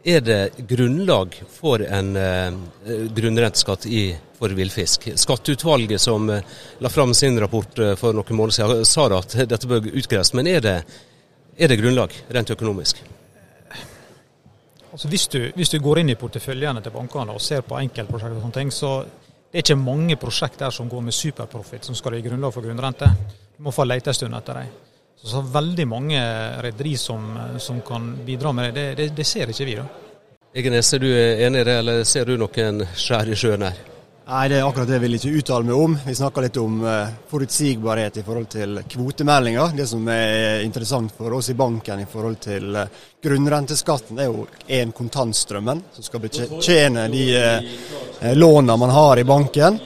er 0.05 0.21
det 0.21 0.67
grunnlag 0.69 1.33
for 1.49 1.81
en 1.81 2.15
eh, 2.15 2.53
grunnrenteskatt 3.17 3.87
i, 3.89 4.13
for 4.37 4.53
villfisk? 4.55 5.09
Skatteutvalget 5.17 6.01
som 6.01 6.29
eh, 6.29 6.55
la 6.79 6.89
fram 6.93 7.11
sin 7.13 7.39
rapport 7.41 7.79
eh, 7.79 7.95
for 7.99 8.15
noen 8.15 8.37
måneder 8.37 8.59
siden, 8.61 8.85
sa 8.87 9.09
at 9.17 9.35
dette 9.49 9.67
bør 9.67 9.91
utgreies. 9.91 10.31
Men 10.37 10.47
er 10.47 10.63
det, 10.63 10.75
er 11.57 11.73
det, 11.73 11.79
grunnlag 11.81 12.15
rent 12.37 12.55
økonomisk? 12.55 13.03
Altså 14.93 15.11
hvis, 15.11 15.27
du, 15.27 15.41
hvis 15.57 15.73
du 15.73 15.81
går 15.83 15.99
inn 15.99 16.13
i 16.13 16.19
porteføljene 16.21 16.79
til 16.85 16.95
bankene 16.95 17.35
og 17.35 17.43
ser 17.43 17.65
på 17.67 17.75
enkeltprosjekter, 17.81 18.37
og 18.37 18.45
sånne 18.45 18.59
ting, 18.61 18.71
så 18.71 18.93
det 19.55 19.61
er 19.61 19.69
ikke 19.69 19.79
mange 19.79 20.15
prosjekt 20.19 20.59
der 20.59 20.71
som 20.75 20.89
går 20.91 20.99
med 20.99 21.15
superprofitt 21.15 21.85
som 21.87 21.95
skal 21.95 22.17
gi 22.17 22.25
grunnlag 22.25 22.51
for 22.51 22.65
grunnrente. 22.65 23.07
Du 23.55 23.61
må 23.63 23.71
få 23.71 23.85
lete 23.87 24.11
en 24.11 24.17
stund 24.17 24.35
etter 24.35 24.57
dem. 24.59 24.73
Så, 25.15 25.29
så 25.31 25.41
veldig 25.53 25.85
mange 25.87 26.23
rederi 26.65 26.97
som, 26.99 27.29
som, 27.63 27.79
kan 27.87 28.09
bidra 28.27 28.51
med 28.51 28.73
det, 28.75 28.83
det, 28.99 29.05
det 29.15 29.25
ser 29.25 29.53
ikke 29.53 29.69
vi. 29.69 29.77
da. 29.79 29.85
Egenes, 30.59 30.91
er 30.91 30.99
du 30.99 31.07
enig 31.07 31.63
i 31.63 31.67
det, 31.69 31.77
eller 31.85 32.03
ser 32.03 32.27
du 32.27 32.35
noen 32.35 32.83
skjær 32.99 33.31
i 33.31 33.39
sjøen 33.39 33.63
her? 33.63 33.79
Nei, 34.25 34.47
det 34.49 34.55
er 34.57 34.63
akkurat 34.65 34.87
det 34.89 34.95
jeg 34.95 35.01
vil 35.03 35.15
ikke 35.19 35.31
uttale 35.37 35.67
meg 35.67 35.77
om. 35.77 35.95
Vi 36.01 36.13
snakker 36.17 36.47
litt 36.47 36.55
om 36.57 36.79
uh, 36.81 37.11
forutsigbarhet 37.29 38.15
i 38.17 38.23
forhold 38.25 38.47
til 38.49 38.79
kvotemeldinga. 38.89 39.67
Det 39.77 39.85
som 39.85 40.07
er 40.09 40.63
interessant 40.65 41.13
for 41.13 41.35
oss 41.37 41.51
i 41.53 41.55
banken 41.59 42.01
i 42.01 42.07
forhold 42.09 42.39
til 42.41 42.71
grunnrenteskatten, 42.73 43.21
grunnrenteskatten, 43.21 44.21
er 44.23 44.31
jo 44.31 44.47
én 44.65 44.95
kontantstrømmen, 44.97 45.83
som 45.93 46.07
skal 46.07 46.23
betjene 46.23 47.05
de 47.13 47.27
låna 47.35 48.33
lånene 48.41 48.79
man 48.81 48.95
har 48.95 49.21
i 49.21 49.27
banken. 49.29 49.77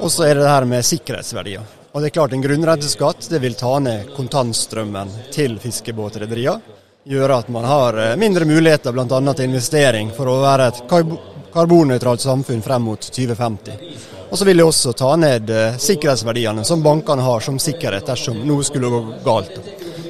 Og 0.00 0.10
så 0.10 0.26
er 0.26 0.34
det 0.34 0.42
det 0.42 0.50
her 0.50 0.66
med 0.66 0.90
sikkerhetsverdier. 0.90 1.70
Og 1.92 2.02
det 2.02 2.10
er 2.10 2.16
klart 2.18 2.34
En 2.34 2.42
grunnrenteskatt 2.42 3.30
det 3.30 3.38
vil 3.38 3.54
ta 3.54 3.78
ned 3.78 4.10
kontantstrømmen 4.18 5.14
til 5.30 5.60
fiskebåtrederiene. 5.62 6.74
Gjøre 7.06 7.38
at 7.38 7.54
man 7.54 7.70
har 7.70 8.02
mindre 8.18 8.50
muligheter 8.50 8.90
bl.a. 8.90 9.06
til 9.30 9.46
investering 9.46 10.10
for 10.10 10.26
å 10.26 10.40
være 10.42 10.72
et 10.72 10.86
karbonnøytralt 11.56 12.22
samfunn 12.22 12.62
frem 12.64 12.86
mot 12.86 13.08
2050. 13.08 13.80
Og 14.30 14.38
så 14.38 14.46
vil 14.46 14.60
det 14.60 14.66
også 14.66 14.92
ta 14.96 15.14
ned 15.20 15.50
eh, 15.50 15.78
sikkerhetsverdiene 15.80 16.64
som 16.66 16.82
bankene 16.84 17.24
har 17.24 17.44
som 17.44 17.58
sikkerhet 17.62 18.08
dersom 18.08 18.42
noe 18.46 18.64
skulle 18.66 18.90
gå 18.92 19.02
galt. 19.24 19.58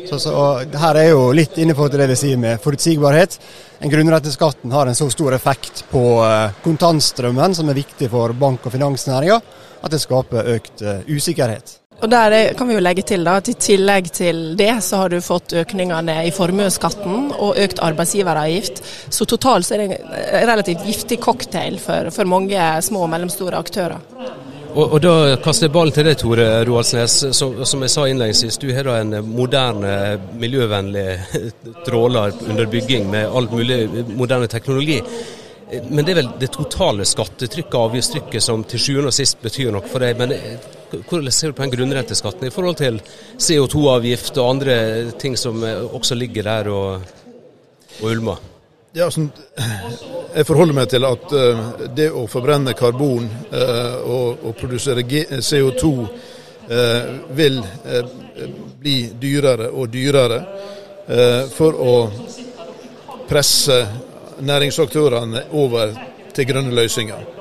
Så, 0.07 0.19
så 0.23 0.33
Her 0.79 1.01
er 1.01 1.09
jo 1.11 1.31
litt 1.35 1.59
innenfor 1.59 1.91
det 1.93 2.09
vi 2.13 2.19
sier 2.19 2.41
med 2.41 2.63
forutsigbarhet. 2.63 3.39
En 3.83 3.93
grunnrenteskatten 3.93 4.73
har 4.73 4.87
en 4.87 4.99
så 4.99 5.09
stor 5.13 5.35
effekt 5.37 5.85
på 5.91 6.05
eh, 6.25 6.57
kontantstrømmen, 6.65 7.55
som 7.55 7.71
er 7.71 7.81
viktig 7.83 8.11
for 8.13 8.35
bank- 8.39 8.67
og 8.67 8.75
finansnæringa, 8.75 9.41
at 9.83 9.93
det 9.93 10.03
skaper 10.03 10.55
økt 10.57 10.83
eh, 10.83 11.03
usikkerhet. 11.11 11.81
Og 11.97 12.11
der 12.13 12.53
kan 12.57 12.69
vi 12.69 12.75
jo 12.77 12.83
legge 12.85 13.03
til 13.09 13.25
da, 13.25 13.39
at 13.41 13.49
I 13.49 13.55
tillegg 13.57 14.11
til 14.13 14.41
det 14.59 14.75
så 14.85 15.01
har 15.01 15.13
du 15.13 15.17
fått 15.25 15.55
økningene 15.57 16.19
i 16.29 16.33
formuesskatten 16.35 17.31
og 17.33 17.57
økt 17.63 17.81
arbeidsgiveravgift. 17.85 18.83
Så 19.09 19.25
totalt 19.25 19.69
så 19.69 19.77
er 19.77 19.85
det 19.85 20.01
en 20.03 20.51
relativt 20.51 20.85
giftig 20.85 21.21
cocktail 21.25 21.81
for, 21.81 22.13
for 22.13 22.29
mange 22.29 22.69
små 22.85 23.07
og 23.07 23.15
mellomstore 23.15 23.57
aktører. 23.57 23.97
Og, 24.77 24.93
og 24.93 25.01
Da 25.01 25.15
kaster 25.41 25.71
jeg 25.71 25.73
ballen 25.73 25.95
til 25.97 26.05
deg, 26.05 26.19
Tore 26.21 26.47
Roaldsnes. 26.69 27.15
Som, 27.37 27.63
som 27.65 27.85
jeg 27.87 27.95
sa 27.95 28.05
innledningsvis, 28.11 28.61
du 28.61 28.69
har 28.77 28.85
da 28.85 28.99
en 29.01 29.17
moderne, 29.25 29.95
miljøvennlig 30.37 31.09
tråler 31.89 32.37
under 32.45 32.69
bygging 32.69 33.09
med 33.09 33.25
all 33.31 33.49
mulig 33.49 33.87
moderne 34.13 34.53
teknologi. 34.53 35.01
Men 35.67 36.05
det 36.05 36.13
er 36.13 36.19
vel 36.21 36.29
det 36.39 36.53
totale 36.55 37.05
skattetrykket, 37.09 37.75
avgiftstrykket, 37.75 38.43
som 38.43 38.63
til 38.71 38.83
sjuende 38.83 39.11
og 39.11 39.17
sist 39.17 39.41
betyr 39.43 39.73
noe 39.75 39.89
for 39.91 40.05
deg. 40.05 40.19
Men 40.21 40.35
eh, 40.37 40.67
hvordan 41.09 41.35
ser 41.35 41.51
du 41.51 41.57
på 41.59 41.65
den 41.65 41.73
grunnrenteskatten 41.75 42.47
i 42.47 42.53
forhold 42.55 42.79
til 42.79 43.01
CO2-avgift 43.35 44.39
og 44.39 44.51
andre 44.53 44.77
ting 45.19 45.35
som 45.39 45.65
eh, 45.67 45.83
også 45.83 46.19
ligger 46.19 46.47
der 46.47 46.71
og, 46.71 47.09
og 47.99 48.07
ulmer? 48.13 48.45
Ja, 48.97 49.11
sånn, 49.13 49.27
jeg 50.37 50.47
forholder 50.47 50.79
meg 50.79 50.87
til 50.89 51.05
at 51.05 51.35
det 51.99 52.07
å 52.17 52.23
forbrenne 52.31 52.73
karbon 52.79 53.27
og, 53.51 54.39
og, 54.39 54.55
produsere 54.57 55.03
CO2 55.05 55.91
uh, 56.01 57.11
vil 57.37 57.59
bli 58.81 58.95
dyrere 59.21 59.69
og 59.69 59.91
dyrere 59.93 60.39
for 61.53 61.77
å 61.77 61.93
presse 63.29 63.77
næringsaktørene 64.41 65.43
over 65.53 65.95
til 66.35 66.47
grønne 66.47 66.75
løsninger. 66.75 67.37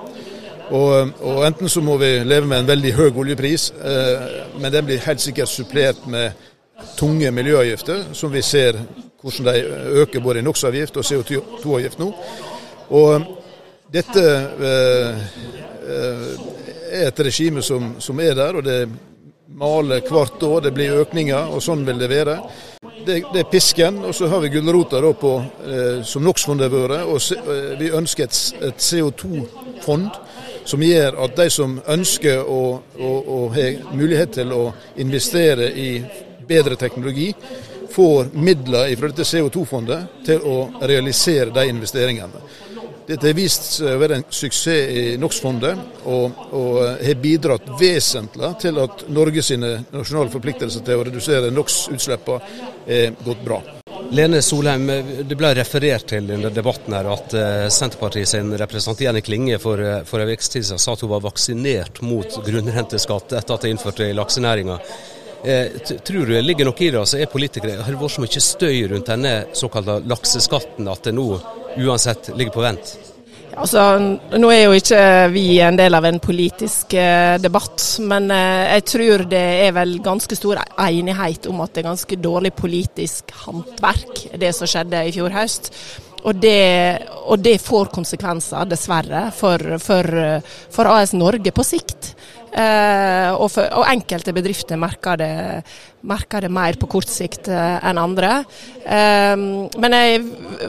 Og, 0.69 1.09
og, 1.21 1.47
Enten 1.47 1.69
så 1.69 1.81
må 1.81 1.97
vi 2.01 2.23
leve 2.25 2.47
med 2.49 2.63
en 2.63 2.67
veldig 2.67 2.93
høy 2.97 3.09
oljepris, 3.11 3.69
eh, 3.77 4.27
men 4.59 4.73
den 4.73 4.85
blir 4.85 5.03
helt 5.05 5.21
sikkert 5.21 5.49
supplert 5.49 6.07
med 6.07 6.31
tunge 6.97 7.31
miljøavgifter, 7.31 8.07
som 8.13 8.33
vi 8.33 8.41
ser 8.41 8.79
hvordan 9.21 9.45
de 9.45 9.61
øker 10.01 10.19
både 10.21 10.39
i 10.39 10.45
NOx-avgift 10.45 10.97
og 10.97 11.05
CO2-avgift 11.05 11.99
nå. 11.99 12.11
Og 12.89 13.33
Dette 13.93 14.21
eh, 14.65 15.19
eh, 15.87 16.23
er 16.91 17.07
et 17.07 17.19
regime 17.19 17.61
som, 17.63 17.93
som 18.01 18.19
er 18.19 18.33
der, 18.35 18.57
og 18.57 18.65
det 18.65 18.89
maler 19.55 20.01
hvert 20.09 20.43
år. 20.43 20.65
Det 20.65 20.73
blir 20.73 20.97
økninger, 21.03 21.53
og 21.53 21.61
sånn 21.63 21.85
vil 21.87 22.01
det 22.01 22.09
være 22.09 22.39
det, 23.05 23.23
det, 23.33 23.39
er 23.39 23.49
pisken, 23.51 24.01
og 24.05 24.15
så 24.15 24.27
har 24.27 24.41
vi 24.43 24.49
gulrota 24.53 25.01
eh, 25.01 26.03
som 26.03 26.23
NOx-fondet 26.23 26.71
har. 26.71 26.95
Og 27.05 27.21
eh, 27.35 27.75
vi 27.79 27.91
ønsker 27.93 28.27
et, 28.27 28.39
et 28.69 28.81
CO2-fond 28.81 30.09
som 30.65 30.81
gjør 30.81 31.19
at 31.25 31.35
de 31.37 31.49
som 31.53 31.77
ønsker 31.93 32.41
å, 32.41 32.61
å, 32.97 33.11
å 33.37 33.39
ha 33.53 33.67
mulighet 33.93 34.37
til 34.39 34.53
å 34.55 34.63
investere 34.97 35.69
i 35.71 35.89
bedre 36.47 36.75
teknologi, 36.75 37.31
får 37.95 38.33
midler 38.33 38.95
fra 38.99 39.09
dette 39.11 39.23
CO2-fondet 39.23 40.23
til 40.25 40.41
å 40.43 40.55
realisere 40.81 41.53
de 41.55 41.69
investeringene. 41.71 42.41
Dette 43.05 43.29
har 43.29 43.35
vist 43.37 43.67
seg 43.75 43.91
å 43.93 43.99
være 44.01 44.17
en 44.17 44.23
suksess 44.33 44.89
i 44.89 45.01
NOx-fondet, 45.21 45.81
og, 46.09 46.39
og, 46.57 46.77
har 47.05 47.19
bidratt 47.21 47.67
vesentlig 47.77 48.49
til 48.63 48.79
at 48.81 49.03
Norge 49.13 49.43
sine 49.45 49.75
nasjonale 49.93 50.33
forpliktelser 50.33 50.85
til 50.85 51.01
å 51.01 51.05
redusere 51.05 51.51
NOx-utslippene 51.53 52.63
er 52.89 53.13
gått 53.25 53.43
bra. 53.45 53.59
Lene 54.15 54.41
Solheim, 54.45 54.87
det 55.29 55.37
ble 55.37 55.51
referert 55.57 56.07
til 56.09 56.29
under 56.33 56.53
debatten 56.53 56.93
her 56.97 57.09
at 57.13 57.35
uh, 57.37 57.67
Senterpartiet 57.73 58.29
sin 58.29 58.53
representant 58.57 59.21
Klinge 59.25 59.57
for, 59.61 59.81
uh, 59.81 60.01
for 60.05 60.21
en 60.21 60.31
uke 60.33 60.45
siden 60.45 60.81
sa 60.81 60.93
at 60.93 61.05
hun 61.05 61.13
var 61.13 61.23
vaksinert 61.25 62.01
mot 62.05 62.39
grunnrenteskatt 62.45 63.33
etter 63.33 63.53
at 63.55 63.61
det 63.65 63.69
er 63.69 63.75
innført 63.75 64.01
i 64.05 64.13
laksenæringa. 64.17 64.79
Eh, 65.45 65.67
tror 66.03 66.25
du 66.25 66.33
det 66.33 66.41
ligger 66.41 66.65
noe 66.65 66.79
i 66.81 66.87
det? 66.89 66.97
altså 66.97 67.19
er 67.21 67.29
politikere, 67.29 67.77
Har 67.77 67.93
det 67.93 67.99
vært 68.01 68.15
så 68.15 68.23
mye 68.23 68.41
støy 68.41 68.77
rundt 68.89 69.11
denne 69.11 69.33
såkalte 69.53 69.99
lakseskatten 70.09 70.87
at 70.89 71.05
det 71.05 71.13
nå 71.13 71.27
uansett 71.85 72.31
ligger 72.33 72.55
på 72.55 72.63
vent? 72.65 72.95
Altså, 73.55 73.83
nå 74.35 74.49
er 74.51 74.63
jo 74.65 74.73
ikke 74.75 75.01
vi 75.31 75.45
en 75.63 75.77
del 75.77 75.95
av 75.95 76.07
en 76.09 76.17
politisk 76.19 76.95
eh, 76.97 77.37
debatt, 77.39 77.77
men 78.03 78.27
eh, 78.33 78.73
jeg 78.73 78.85
tror 78.89 79.25
det 79.31 79.43
er 79.67 79.75
vel 79.77 79.93
ganske 80.03 80.35
stor 80.35 80.63
enighet 80.81 81.45
om 81.51 81.61
at 81.63 81.75
det 81.75 81.83
er 81.83 81.91
ganske 81.91 82.19
dårlig 82.19 82.51
politisk 82.57 83.31
håndverk, 83.45 84.25
det 84.41 84.51
som 84.57 84.67
skjedde 84.67 85.05
i 85.05 85.13
fjor 85.15 85.37
høst. 85.37 85.69
Og 86.25 86.41
det, 86.41 87.05
og 87.29 87.37
det 87.37 87.59
får 87.61 87.93
konsekvenser, 87.93 88.65
dessverre, 88.65 89.27
for, 89.37 89.61
for, 89.77 90.09
for 90.73 90.89
AS 90.89 91.13
Norge 91.13 91.53
på 91.53 91.63
sikt. 91.63 92.15
Eh, 92.55 93.31
og, 93.35 93.49
for, 93.51 93.67
og, 93.75 93.83
enkelte 93.91 94.31
bedrifter 94.35 94.79
merker 94.79 95.19
det, 95.19 95.31
merker 96.07 96.45
det, 96.45 96.51
mer 96.55 96.77
på 96.79 96.87
kort 96.87 97.09
sikt 97.11 97.49
eh, 97.51 97.87
enn 97.89 97.99
andre. 97.99 98.31
Eh, 98.79 99.35
men 99.35 99.95
jeg, 99.97 100.21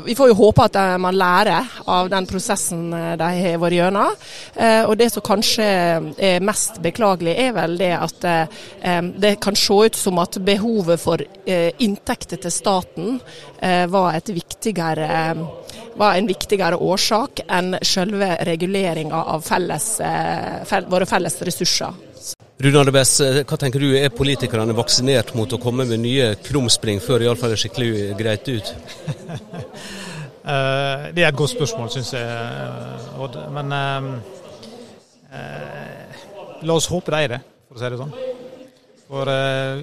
vi 0.08 0.16
får 0.18 0.32
jo 0.32 0.38
håpe 0.40 0.66
at 0.66 0.78
man 1.02 1.14
lærer 1.14 1.76
av 1.86 2.10
den 2.10 2.26
prosessen 2.26 2.88
de 2.90 3.28
har 3.38 3.60
vært 3.62 3.76
gjennom. 3.76 4.14
og 4.88 4.94
det 4.98 5.08
som 5.12 5.22
kanskje 5.24 5.66
er 6.18 6.44
mest 6.44 6.80
beklagelig, 6.82 7.34
er 7.38 7.52
vel 7.54 7.76
det 7.78 7.92
at 7.94 8.26
det 9.20 9.34
kan 9.42 9.56
se 9.58 9.76
ut 9.86 9.98
som 9.98 10.18
at 10.22 10.38
behovet 10.42 11.00
for 11.00 11.22
inntekter 11.46 12.40
til 12.42 12.54
staten 12.54 13.20
var 13.92 14.18
var 15.96 16.16
en 16.16 16.26
viktigere 16.28 16.76
årsak 16.76 17.40
enn 17.48 17.76
selve 17.80 18.34
reguleringa 18.44 19.22
av 19.32 19.44
felles, 19.46 19.86
våre 20.92 21.08
felles 21.08 21.38
ressurser. 21.48 21.75
Rune 22.64 22.80
Andebes, 22.80 23.12
eh, 23.20 23.42
hva 23.44 23.58
tenker 23.60 23.82
du, 23.82 23.90
er 23.98 24.14
politikerne 24.14 24.76
vaksinert 24.76 25.34
mot 25.36 25.52
å 25.52 25.60
komme 25.60 25.84
med 25.88 26.00
nye 26.00 26.30
krumspring 26.40 27.02
før 27.04 27.20
det 27.20 27.28
iallfall 27.28 27.52
er 27.52 27.62
skikkelig 27.64 27.92
greit 28.20 28.52
ut? 28.52 28.74
Eh, 30.46 31.08
det 31.10 31.24
er 31.24 31.32
et 31.32 31.34
godt 31.34 31.50
spørsmål, 31.56 31.88
syns 31.90 32.12
jeg, 32.14 32.22
Odd. 33.18 33.34
Men 33.50 33.72
la 36.62 36.76
oss 36.76 36.86
håpe 36.86 37.10
de 37.10 37.18
er 37.24 37.34
det, 37.34 37.40
for 37.66 37.74
å 37.74 37.82
si 37.82 37.90
det 37.90 37.98
sånn. 37.98 38.14
For 39.06 39.30
eh, 39.30 39.82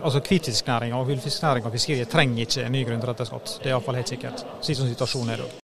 altså 0.00 0.20
Hvitfisknæringa 0.24 0.98
og 0.98 1.08
villfisknæringa 1.08 1.70
og 1.70 1.76
fiskeriet 1.76 2.12
trenger 2.12 2.44
ikke 2.44 2.66
en 2.66 2.76
ny 2.76 2.84
grunnrenteskatt. 2.88 3.58
Det 3.62 3.70
er 3.70 3.76
iallfall 3.76 4.00
helt 4.00 4.16
sikkert, 4.16 4.44
slik 4.60 4.80
som 4.80 4.88
situasjonen 4.90 5.36
er 5.36 5.42
i 5.42 5.46
dag. 5.46 5.67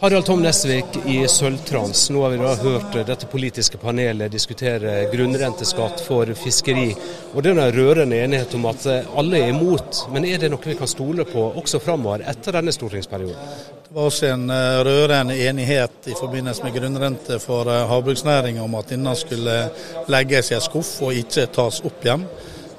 Harald 0.00 0.24
Tom 0.24 0.42
Nesvik 0.42 0.84
i 1.06 1.28
Sølvtrans. 1.28 2.10
Nå 2.10 2.22
har 2.22 2.30
vi 2.30 2.36
da 2.38 2.52
hørt 2.54 2.92
dette 3.06 3.26
politiske 3.26 3.80
panelet 3.82 4.30
diskutere 4.30 4.92
grunnrenteskatt 5.10 5.98
for 6.06 6.30
fiskeri. 6.38 6.92
Og 7.34 7.42
Det 7.42 7.50
er 7.50 7.58
en 7.58 7.72
rørende 7.74 8.20
enighet 8.22 8.54
om 8.54 8.68
at 8.70 8.86
alle 8.86 9.40
er 9.40 9.50
imot. 9.50 10.04
Men 10.14 10.24
er 10.24 10.38
det 10.38 10.52
noe 10.52 10.62
vi 10.62 10.76
kan 10.78 10.86
stole 10.86 11.26
på 11.26 11.48
også 11.50 11.80
framover 11.82 12.22
etter 12.30 12.54
denne 12.54 12.70
stortingsperioden? 12.76 13.56
Det 13.88 13.96
var 13.96 14.06
også 14.06 14.30
en 14.36 14.46
eh, 14.54 14.78
rørende 14.86 15.34
enighet 15.48 16.06
i 16.06 16.14
forbindelse 16.14 16.62
med 16.62 16.78
grunnrente 16.78 17.40
for 17.42 17.66
eh, 17.66 17.82
havbruksnæringa 17.90 18.62
om 18.62 18.78
at 18.78 18.94
denne 18.94 19.16
skulle 19.18 19.58
legges 20.06 20.52
i 20.52 20.58
en 20.60 20.62
skuff 20.62 20.92
og 21.02 21.18
ikke 21.24 21.48
tas 21.58 21.82
opp 21.82 22.06
igjen. 22.06 22.28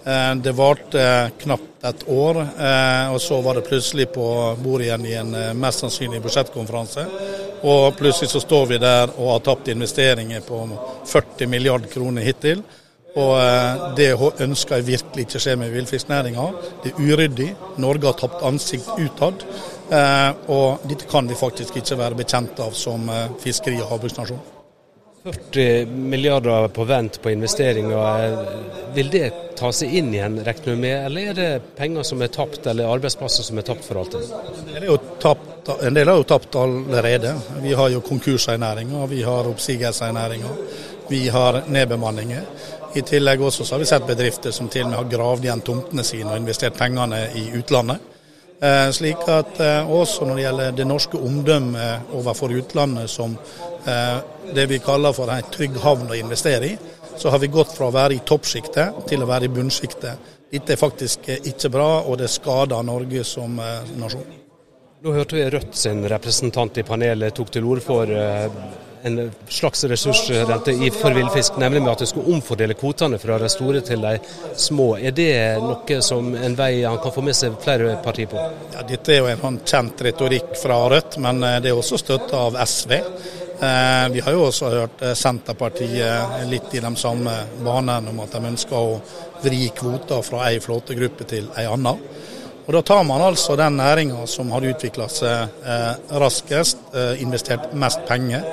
Eh, 0.09 0.35
det 0.43 0.53
varte 0.57 1.03
knapt 1.41 1.85
et 1.89 2.01
år, 2.11 2.35
og 3.13 3.21
så 3.23 3.37
var 3.39 3.55
det 3.55 3.61
plutselig 3.69 4.09
på 4.11 4.23
bordet 4.59 4.89
igjen 4.89 5.05
i 5.07 5.13
en 5.15 5.29
mest 5.55 5.79
sannsynlig 5.79 6.19
budsjettkonferanse. 6.25 7.05
Og 7.63 7.95
plutselig 7.95 8.33
så 8.33 8.41
står 8.43 8.65
vi 8.73 8.81
der 8.83 9.13
og 9.13 9.29
har 9.31 9.45
tapt 9.45 9.71
investeringer 9.71 10.43
på 10.43 10.59
40 11.07 11.47
milliarder 11.47 11.87
kroner 11.93 12.27
hittil. 12.27 12.65
Og 13.15 13.95
Det 13.95 14.11
ønsker 14.43 14.75
jeg 14.75 14.89
virkelig 14.89 15.25
ikke 15.25 15.39
skje 15.39 15.55
med 15.55 15.71
villfisknæringa. 15.71 16.51
Det 16.83 16.91
er 16.91 16.99
uryddig. 16.99 17.49
Norge 17.77 18.11
har 18.11 18.19
tapt 18.19 18.43
ansikt 18.43 18.91
utad. 18.99 19.47
Eh, 19.89 20.31
og 20.53 20.85
dette 20.85 21.07
kan 21.09 21.25
vi 21.27 21.37
faktisk 21.37 21.79
ikke 21.81 21.97
være 21.97 22.17
bekjent 22.19 22.59
av 22.61 22.77
som 22.77 23.09
eh, 23.09 23.29
fiskeri- 23.41 23.81
og 23.81 23.89
havbruksnasjon. 23.95 24.58
40 25.23 25.85
milliarder 25.85 26.67
på 26.67 26.83
vent 26.83 27.21
på 27.21 27.31
investeringer, 27.31 28.25
eh, 28.25 28.39
vil 28.93 29.09
det 29.09 29.31
ta 29.59 29.71
seg 29.75 29.93
inn 29.99 30.13
igjen, 30.13 30.37
regner 30.45 30.75
du 30.75 30.79
med, 30.79 31.05
eller 31.05 31.31
er 31.31 31.33
det 31.33 31.75
penger 31.75 32.03
som 32.07 32.21
er 32.21 32.31
tapt, 32.31 32.67
eller 32.67 32.87
arbeidsplasser 32.87 33.43
som 33.43 33.59
er 33.59 33.67
tapt 33.67 33.83
for 33.85 33.99
alltid? 33.99 34.31
En 35.83 35.93
del 35.93 36.07
er 36.07 36.15
jo 36.15 36.23
tapt 36.23 36.55
allerede. 36.55 37.33
Vi 37.61 37.73
har 37.73 37.89
jo 37.89 38.01
konkurser 38.01 38.55
i 38.55 38.63
næringa, 38.63 39.05
vi 39.11 39.21
har 39.23 39.49
oppsigelser 39.51 40.09
i 40.09 40.15
næringa, 40.15 40.53
vi 41.09 41.27
har 41.27 41.63
nedbemanninger. 41.67 42.45
I 42.95 43.01
tillegg 43.01 43.41
også 43.41 43.65
så 43.65 43.75
har 43.75 43.83
vi 43.83 43.89
sett 43.91 44.07
bedrifter 44.07 44.51
som 44.55 44.69
til 44.69 44.87
og 44.87 44.89
med 44.89 44.97
har 44.97 45.11
gravd 45.11 45.43
igjen 45.45 45.61
tomtene 45.61 46.03
sine 46.03 46.31
og 46.31 46.39
investert 46.39 46.79
pengene 46.79 47.27
i 47.37 47.49
utlandet. 47.59 47.99
Eh, 48.61 48.89
slik 48.91 49.21
at 49.31 49.59
eh, 49.63 49.91
Også 49.91 50.25
når 50.27 50.35
det 50.35 50.43
gjelder 50.43 50.73
det 50.75 50.87
norske 50.87 51.19
omdømmet 51.19 52.11
overfor 52.17 52.51
utlandet 52.51 53.07
som 53.11 53.37
eh, 53.87 54.17
det 54.55 54.65
vi 54.67 54.81
kaller 54.83 55.15
for 55.15 55.31
en 55.31 55.47
trygg 55.53 55.77
havn 55.79 56.11
å 56.11 56.17
investere 56.17 56.73
i, 56.73 56.73
så 57.19 57.31
har 57.31 57.39
vi 57.39 57.51
gått 57.53 57.71
fra 57.75 57.87
å 57.87 57.95
være 57.95 58.17
i 58.17 58.25
toppsjiktet 58.25 59.05
til 59.07 59.23
å 59.23 59.29
være 59.29 59.47
i 59.47 59.53
bunnsjiktet. 59.53 60.35
Dette 60.51 60.75
er 60.75 60.81
faktisk 60.81 61.29
ikke 61.37 61.71
bra, 61.71 61.89
og 62.01 62.19
det 62.19 62.31
skader 62.33 62.83
Norge 62.83 63.23
som 63.27 63.59
nasjon. 63.99 64.38
Nå 65.01 65.13
hørte 65.15 65.35
vi 65.35 65.49
Rødt 65.49 65.75
sin 65.75 66.03
representant 66.09 66.77
i 66.77 66.83
panelet 66.83 67.35
tok 67.35 67.51
til 67.55 67.63
orde 67.63 67.83
for 67.85 68.09
en 69.03 69.31
slags 69.47 69.83
ressursrente 69.83 70.73
for 70.91 71.15
villfisk, 71.15 71.57
nemlig 71.57 71.81
med 71.81 71.91
at 71.91 72.03
det 72.03 72.09
skulle 72.09 72.33
omfordele 72.33 72.75
kvotene 72.75 73.19
fra 73.21 73.37
de 73.39 73.49
store 73.49 73.81
til 73.85 74.01
de 74.03 74.17
små. 74.59 74.89
Er 74.97 75.15
det 75.15 75.31
noe 75.63 75.99
som 76.03 76.33
en 76.35 76.55
vei 76.57 76.83
han 76.83 76.99
kan 76.99 77.13
få 77.15 77.23
med 77.23 77.37
seg 77.37 77.55
flere 77.63 77.95
partier 78.03 78.27
på? 78.31 78.41
Ja, 78.73 78.83
dette 78.87 79.13
er 79.15 79.21
jo 79.21 79.29
en 79.31 79.43
sånn 79.43 79.59
kjent 79.63 80.03
retorikk 80.09 80.55
fra 80.59 80.81
Rødt, 80.91 81.19
men 81.23 81.43
eh, 81.43 81.59
det 81.63 81.71
er 81.71 81.79
også 81.79 81.99
støtta 82.01 82.43
av 82.49 82.59
SV. 82.65 82.95
Eh, 82.99 84.05
vi 84.15 84.23
har 84.25 84.35
jo 84.35 84.45
også 84.49 84.73
hørt 84.73 85.05
eh, 85.05 85.15
Senterpartiet 85.15 86.43
litt 86.51 86.75
i 86.75 86.83
de 86.83 86.91
samme 86.99 87.37
banene 87.63 88.11
om 88.11 88.19
at 88.25 88.35
de 88.35 88.51
ønsker 88.51 88.75
å 88.75 88.99
vri 89.43 89.69
kvoter 89.75 90.23
fra 90.27 90.49
ei 90.49 90.59
flåtegruppe 90.63 91.27
til 91.29 91.47
ei 91.55 91.67
anna. 91.71 91.95
Og 92.69 92.73
Da 92.73 92.81
tar 92.85 93.03
man 93.03 93.21
altså 93.25 93.55
den 93.57 93.79
næringa 93.81 94.27
som 94.29 94.51
har 94.53 94.61
utvikla 94.61 95.07
seg 95.09 95.63
eh, 95.65 96.17
raskest, 96.21 96.77
eh, 96.93 97.15
investert 97.23 97.71
mest 97.73 98.03
penger, 98.05 98.43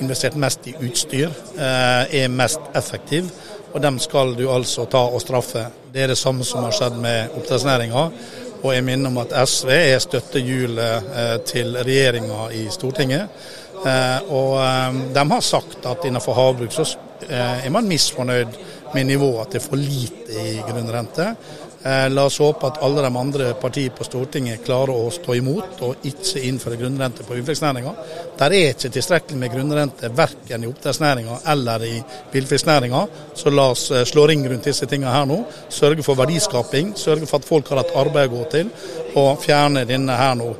investert 0.00 0.38
mest 0.40 0.64
i 0.64 0.72
utstyr, 0.80 1.28
eh, 1.58 2.22
er 2.22 2.32
mest 2.32 2.70
effektiv. 2.74 3.28
Og 3.74 3.82
dem 3.84 3.98
skal 4.00 4.32
du 4.38 4.46
altså 4.48 4.86
ta 4.88 5.02
og 5.04 5.20
straffe. 5.20 5.66
Det 5.92 6.02
er 6.02 6.08
det 6.08 6.16
samme 6.16 6.44
som 6.44 6.64
har 6.64 6.72
skjedd 6.72 6.96
med 7.02 7.36
oppdrettsnæringa. 7.36 8.06
Og 8.62 8.72
jeg 8.72 8.84
minner 8.86 9.12
om 9.12 9.20
at 9.20 9.36
SV 9.44 9.68
er 9.74 10.00
støttehjulet 10.00 11.12
eh, 11.12 11.36
til 11.44 11.76
regjeringa 11.76 12.48
i 12.56 12.64
Stortinget. 12.72 13.28
Eh, 13.84 14.32
og 14.32 14.56
de 15.12 15.26
har 15.34 15.44
sagt 15.44 15.84
at 15.84 16.08
innenfor 16.08 16.32
havbruk 16.32 16.72
så 16.72 16.88
er 17.28 17.68
man 17.70 17.88
misfornøyd 17.88 18.56
med 18.94 19.04
nivået, 19.04 19.40
at 19.40 19.52
det 19.52 19.60
er 19.60 19.68
for 19.68 19.76
lite 19.76 20.48
i 20.48 20.58
grunnrente. 20.64 21.34
Eh, 21.86 22.08
la 22.10 22.24
oss 22.24 22.38
håpe 22.42 22.66
at 22.66 22.80
alle 22.82 23.02
de 23.04 23.16
andre 23.16 23.52
partiene 23.62 23.94
på 23.94 24.04
Stortinget 24.04 24.64
klarer 24.66 24.90
å 24.90 25.10
stå 25.14 25.36
imot 25.38 25.82
og 25.86 26.06
ikke 26.08 26.40
innføre 26.48 26.78
grunnrente 26.80 27.22
på 27.22 27.36
villfisknæringa. 27.36 27.92
Der 28.40 28.54
er 28.56 28.72
ikke 28.72 28.90
tilstrekkelig 28.96 29.38
med 29.38 29.52
grunnrente 29.52 30.10
verken 30.18 30.64
i 30.64 30.70
oppdrettsnæringa 30.72 31.38
eller 31.52 31.84
i 31.86 31.94
villfisknæringa. 32.32 33.04
Så 33.38 33.54
la 33.54 33.68
oss 33.70 33.84
eh, 33.92 34.02
slå 34.08 34.26
ring 34.26 34.42
rundt 34.50 34.66
disse 34.66 34.88
tingene 34.90 35.14
her 35.14 35.30
nå. 35.30 35.38
Sørge 35.70 36.02
for 36.02 36.18
verdiskaping, 36.18 36.96
sørge 36.98 37.30
for 37.30 37.38
at 37.38 37.46
folk 37.52 37.70
har 37.70 37.84
et 37.84 37.94
arbeid 38.02 38.32
å 38.32 38.34
gå 38.34 38.48
til, 38.56 38.72
og 39.14 39.38
fjerne 39.46 39.86
denne 39.86 40.18
her 40.18 40.34
nå 40.42 40.50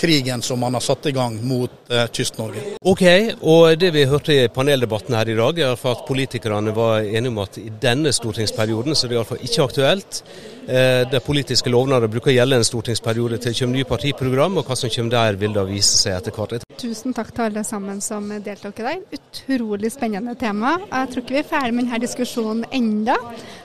krigen 0.00 0.42
som 0.42 0.60
man 0.60 0.74
har 0.74 0.82
satt 0.84 1.06
i 1.06 1.12
gang 1.12 1.36
mot 1.46 1.70
eh, 1.90 2.06
Kyst-Norge. 2.12 2.62
Ok, 2.82 3.04
og 3.42 3.78
Det 3.78 3.90
vi 3.94 4.04
hørte 4.08 4.34
i 4.34 4.48
paneldebatten 4.48 5.14
her 5.14 5.28
i 5.28 5.36
dag, 5.38 5.58
er 5.58 5.72
at 5.74 6.04
politikerne 6.08 6.74
var 6.74 7.04
enige 7.04 7.32
om 7.32 7.38
at 7.44 7.58
i 7.58 7.70
denne 7.82 8.12
stortingsperioden 8.12 8.94
så 8.94 9.06
er 9.06 9.12
det 9.12 9.18
iallfall 9.18 9.44
ikke 9.44 9.68
aktuelt. 9.68 10.22
Eh, 10.68 11.04
de 11.10 11.20
politiske 11.20 11.70
lovnader 11.70 12.08
bruker 12.08 12.32
å 12.32 12.36
gjelde 12.38 12.60
en 12.60 12.66
stortingsperiode 12.66 13.38
til 13.38 13.52
det 13.52 13.60
kommer 13.60 13.78
nye 13.78 13.88
partiprogram, 13.88 14.58
og 14.58 14.68
hva 14.68 14.76
som 14.78 14.92
kommer 14.92 15.14
der 15.14 15.40
vil 15.40 15.56
da 15.56 15.64
vise 15.68 15.98
seg 16.00 16.18
etter 16.18 16.34
hvert. 16.34 16.66
Tusen 16.80 17.14
takk 17.16 17.32
til 17.34 17.46
alle 17.48 17.64
sammen 17.64 18.00
som 18.04 18.28
deltok 18.44 18.80
i 18.80 18.88
dag. 18.88 19.08
Utrolig 19.18 19.92
spennende 19.94 20.36
tema. 20.40 20.76
Jeg 20.90 21.12
tror 21.12 21.24
ikke 21.24 21.38
vi 21.38 21.42
er 21.44 21.50
ferdig 21.54 21.74
med 21.78 21.86
denne 21.86 22.04
diskusjonen 22.04 22.64
enda, 22.72 23.18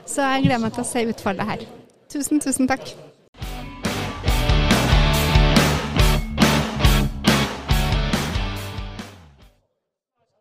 så 0.06 0.34
jeg 0.36 0.47
gleder 0.47 0.65
meg 0.65 0.75
til 0.75 0.86
å 0.86 0.89
se 0.93 1.06
utfallet 1.13 1.54
her. 1.54 1.69
Tusen, 2.10 2.41
tusen 2.43 2.69
takk. 2.69 3.08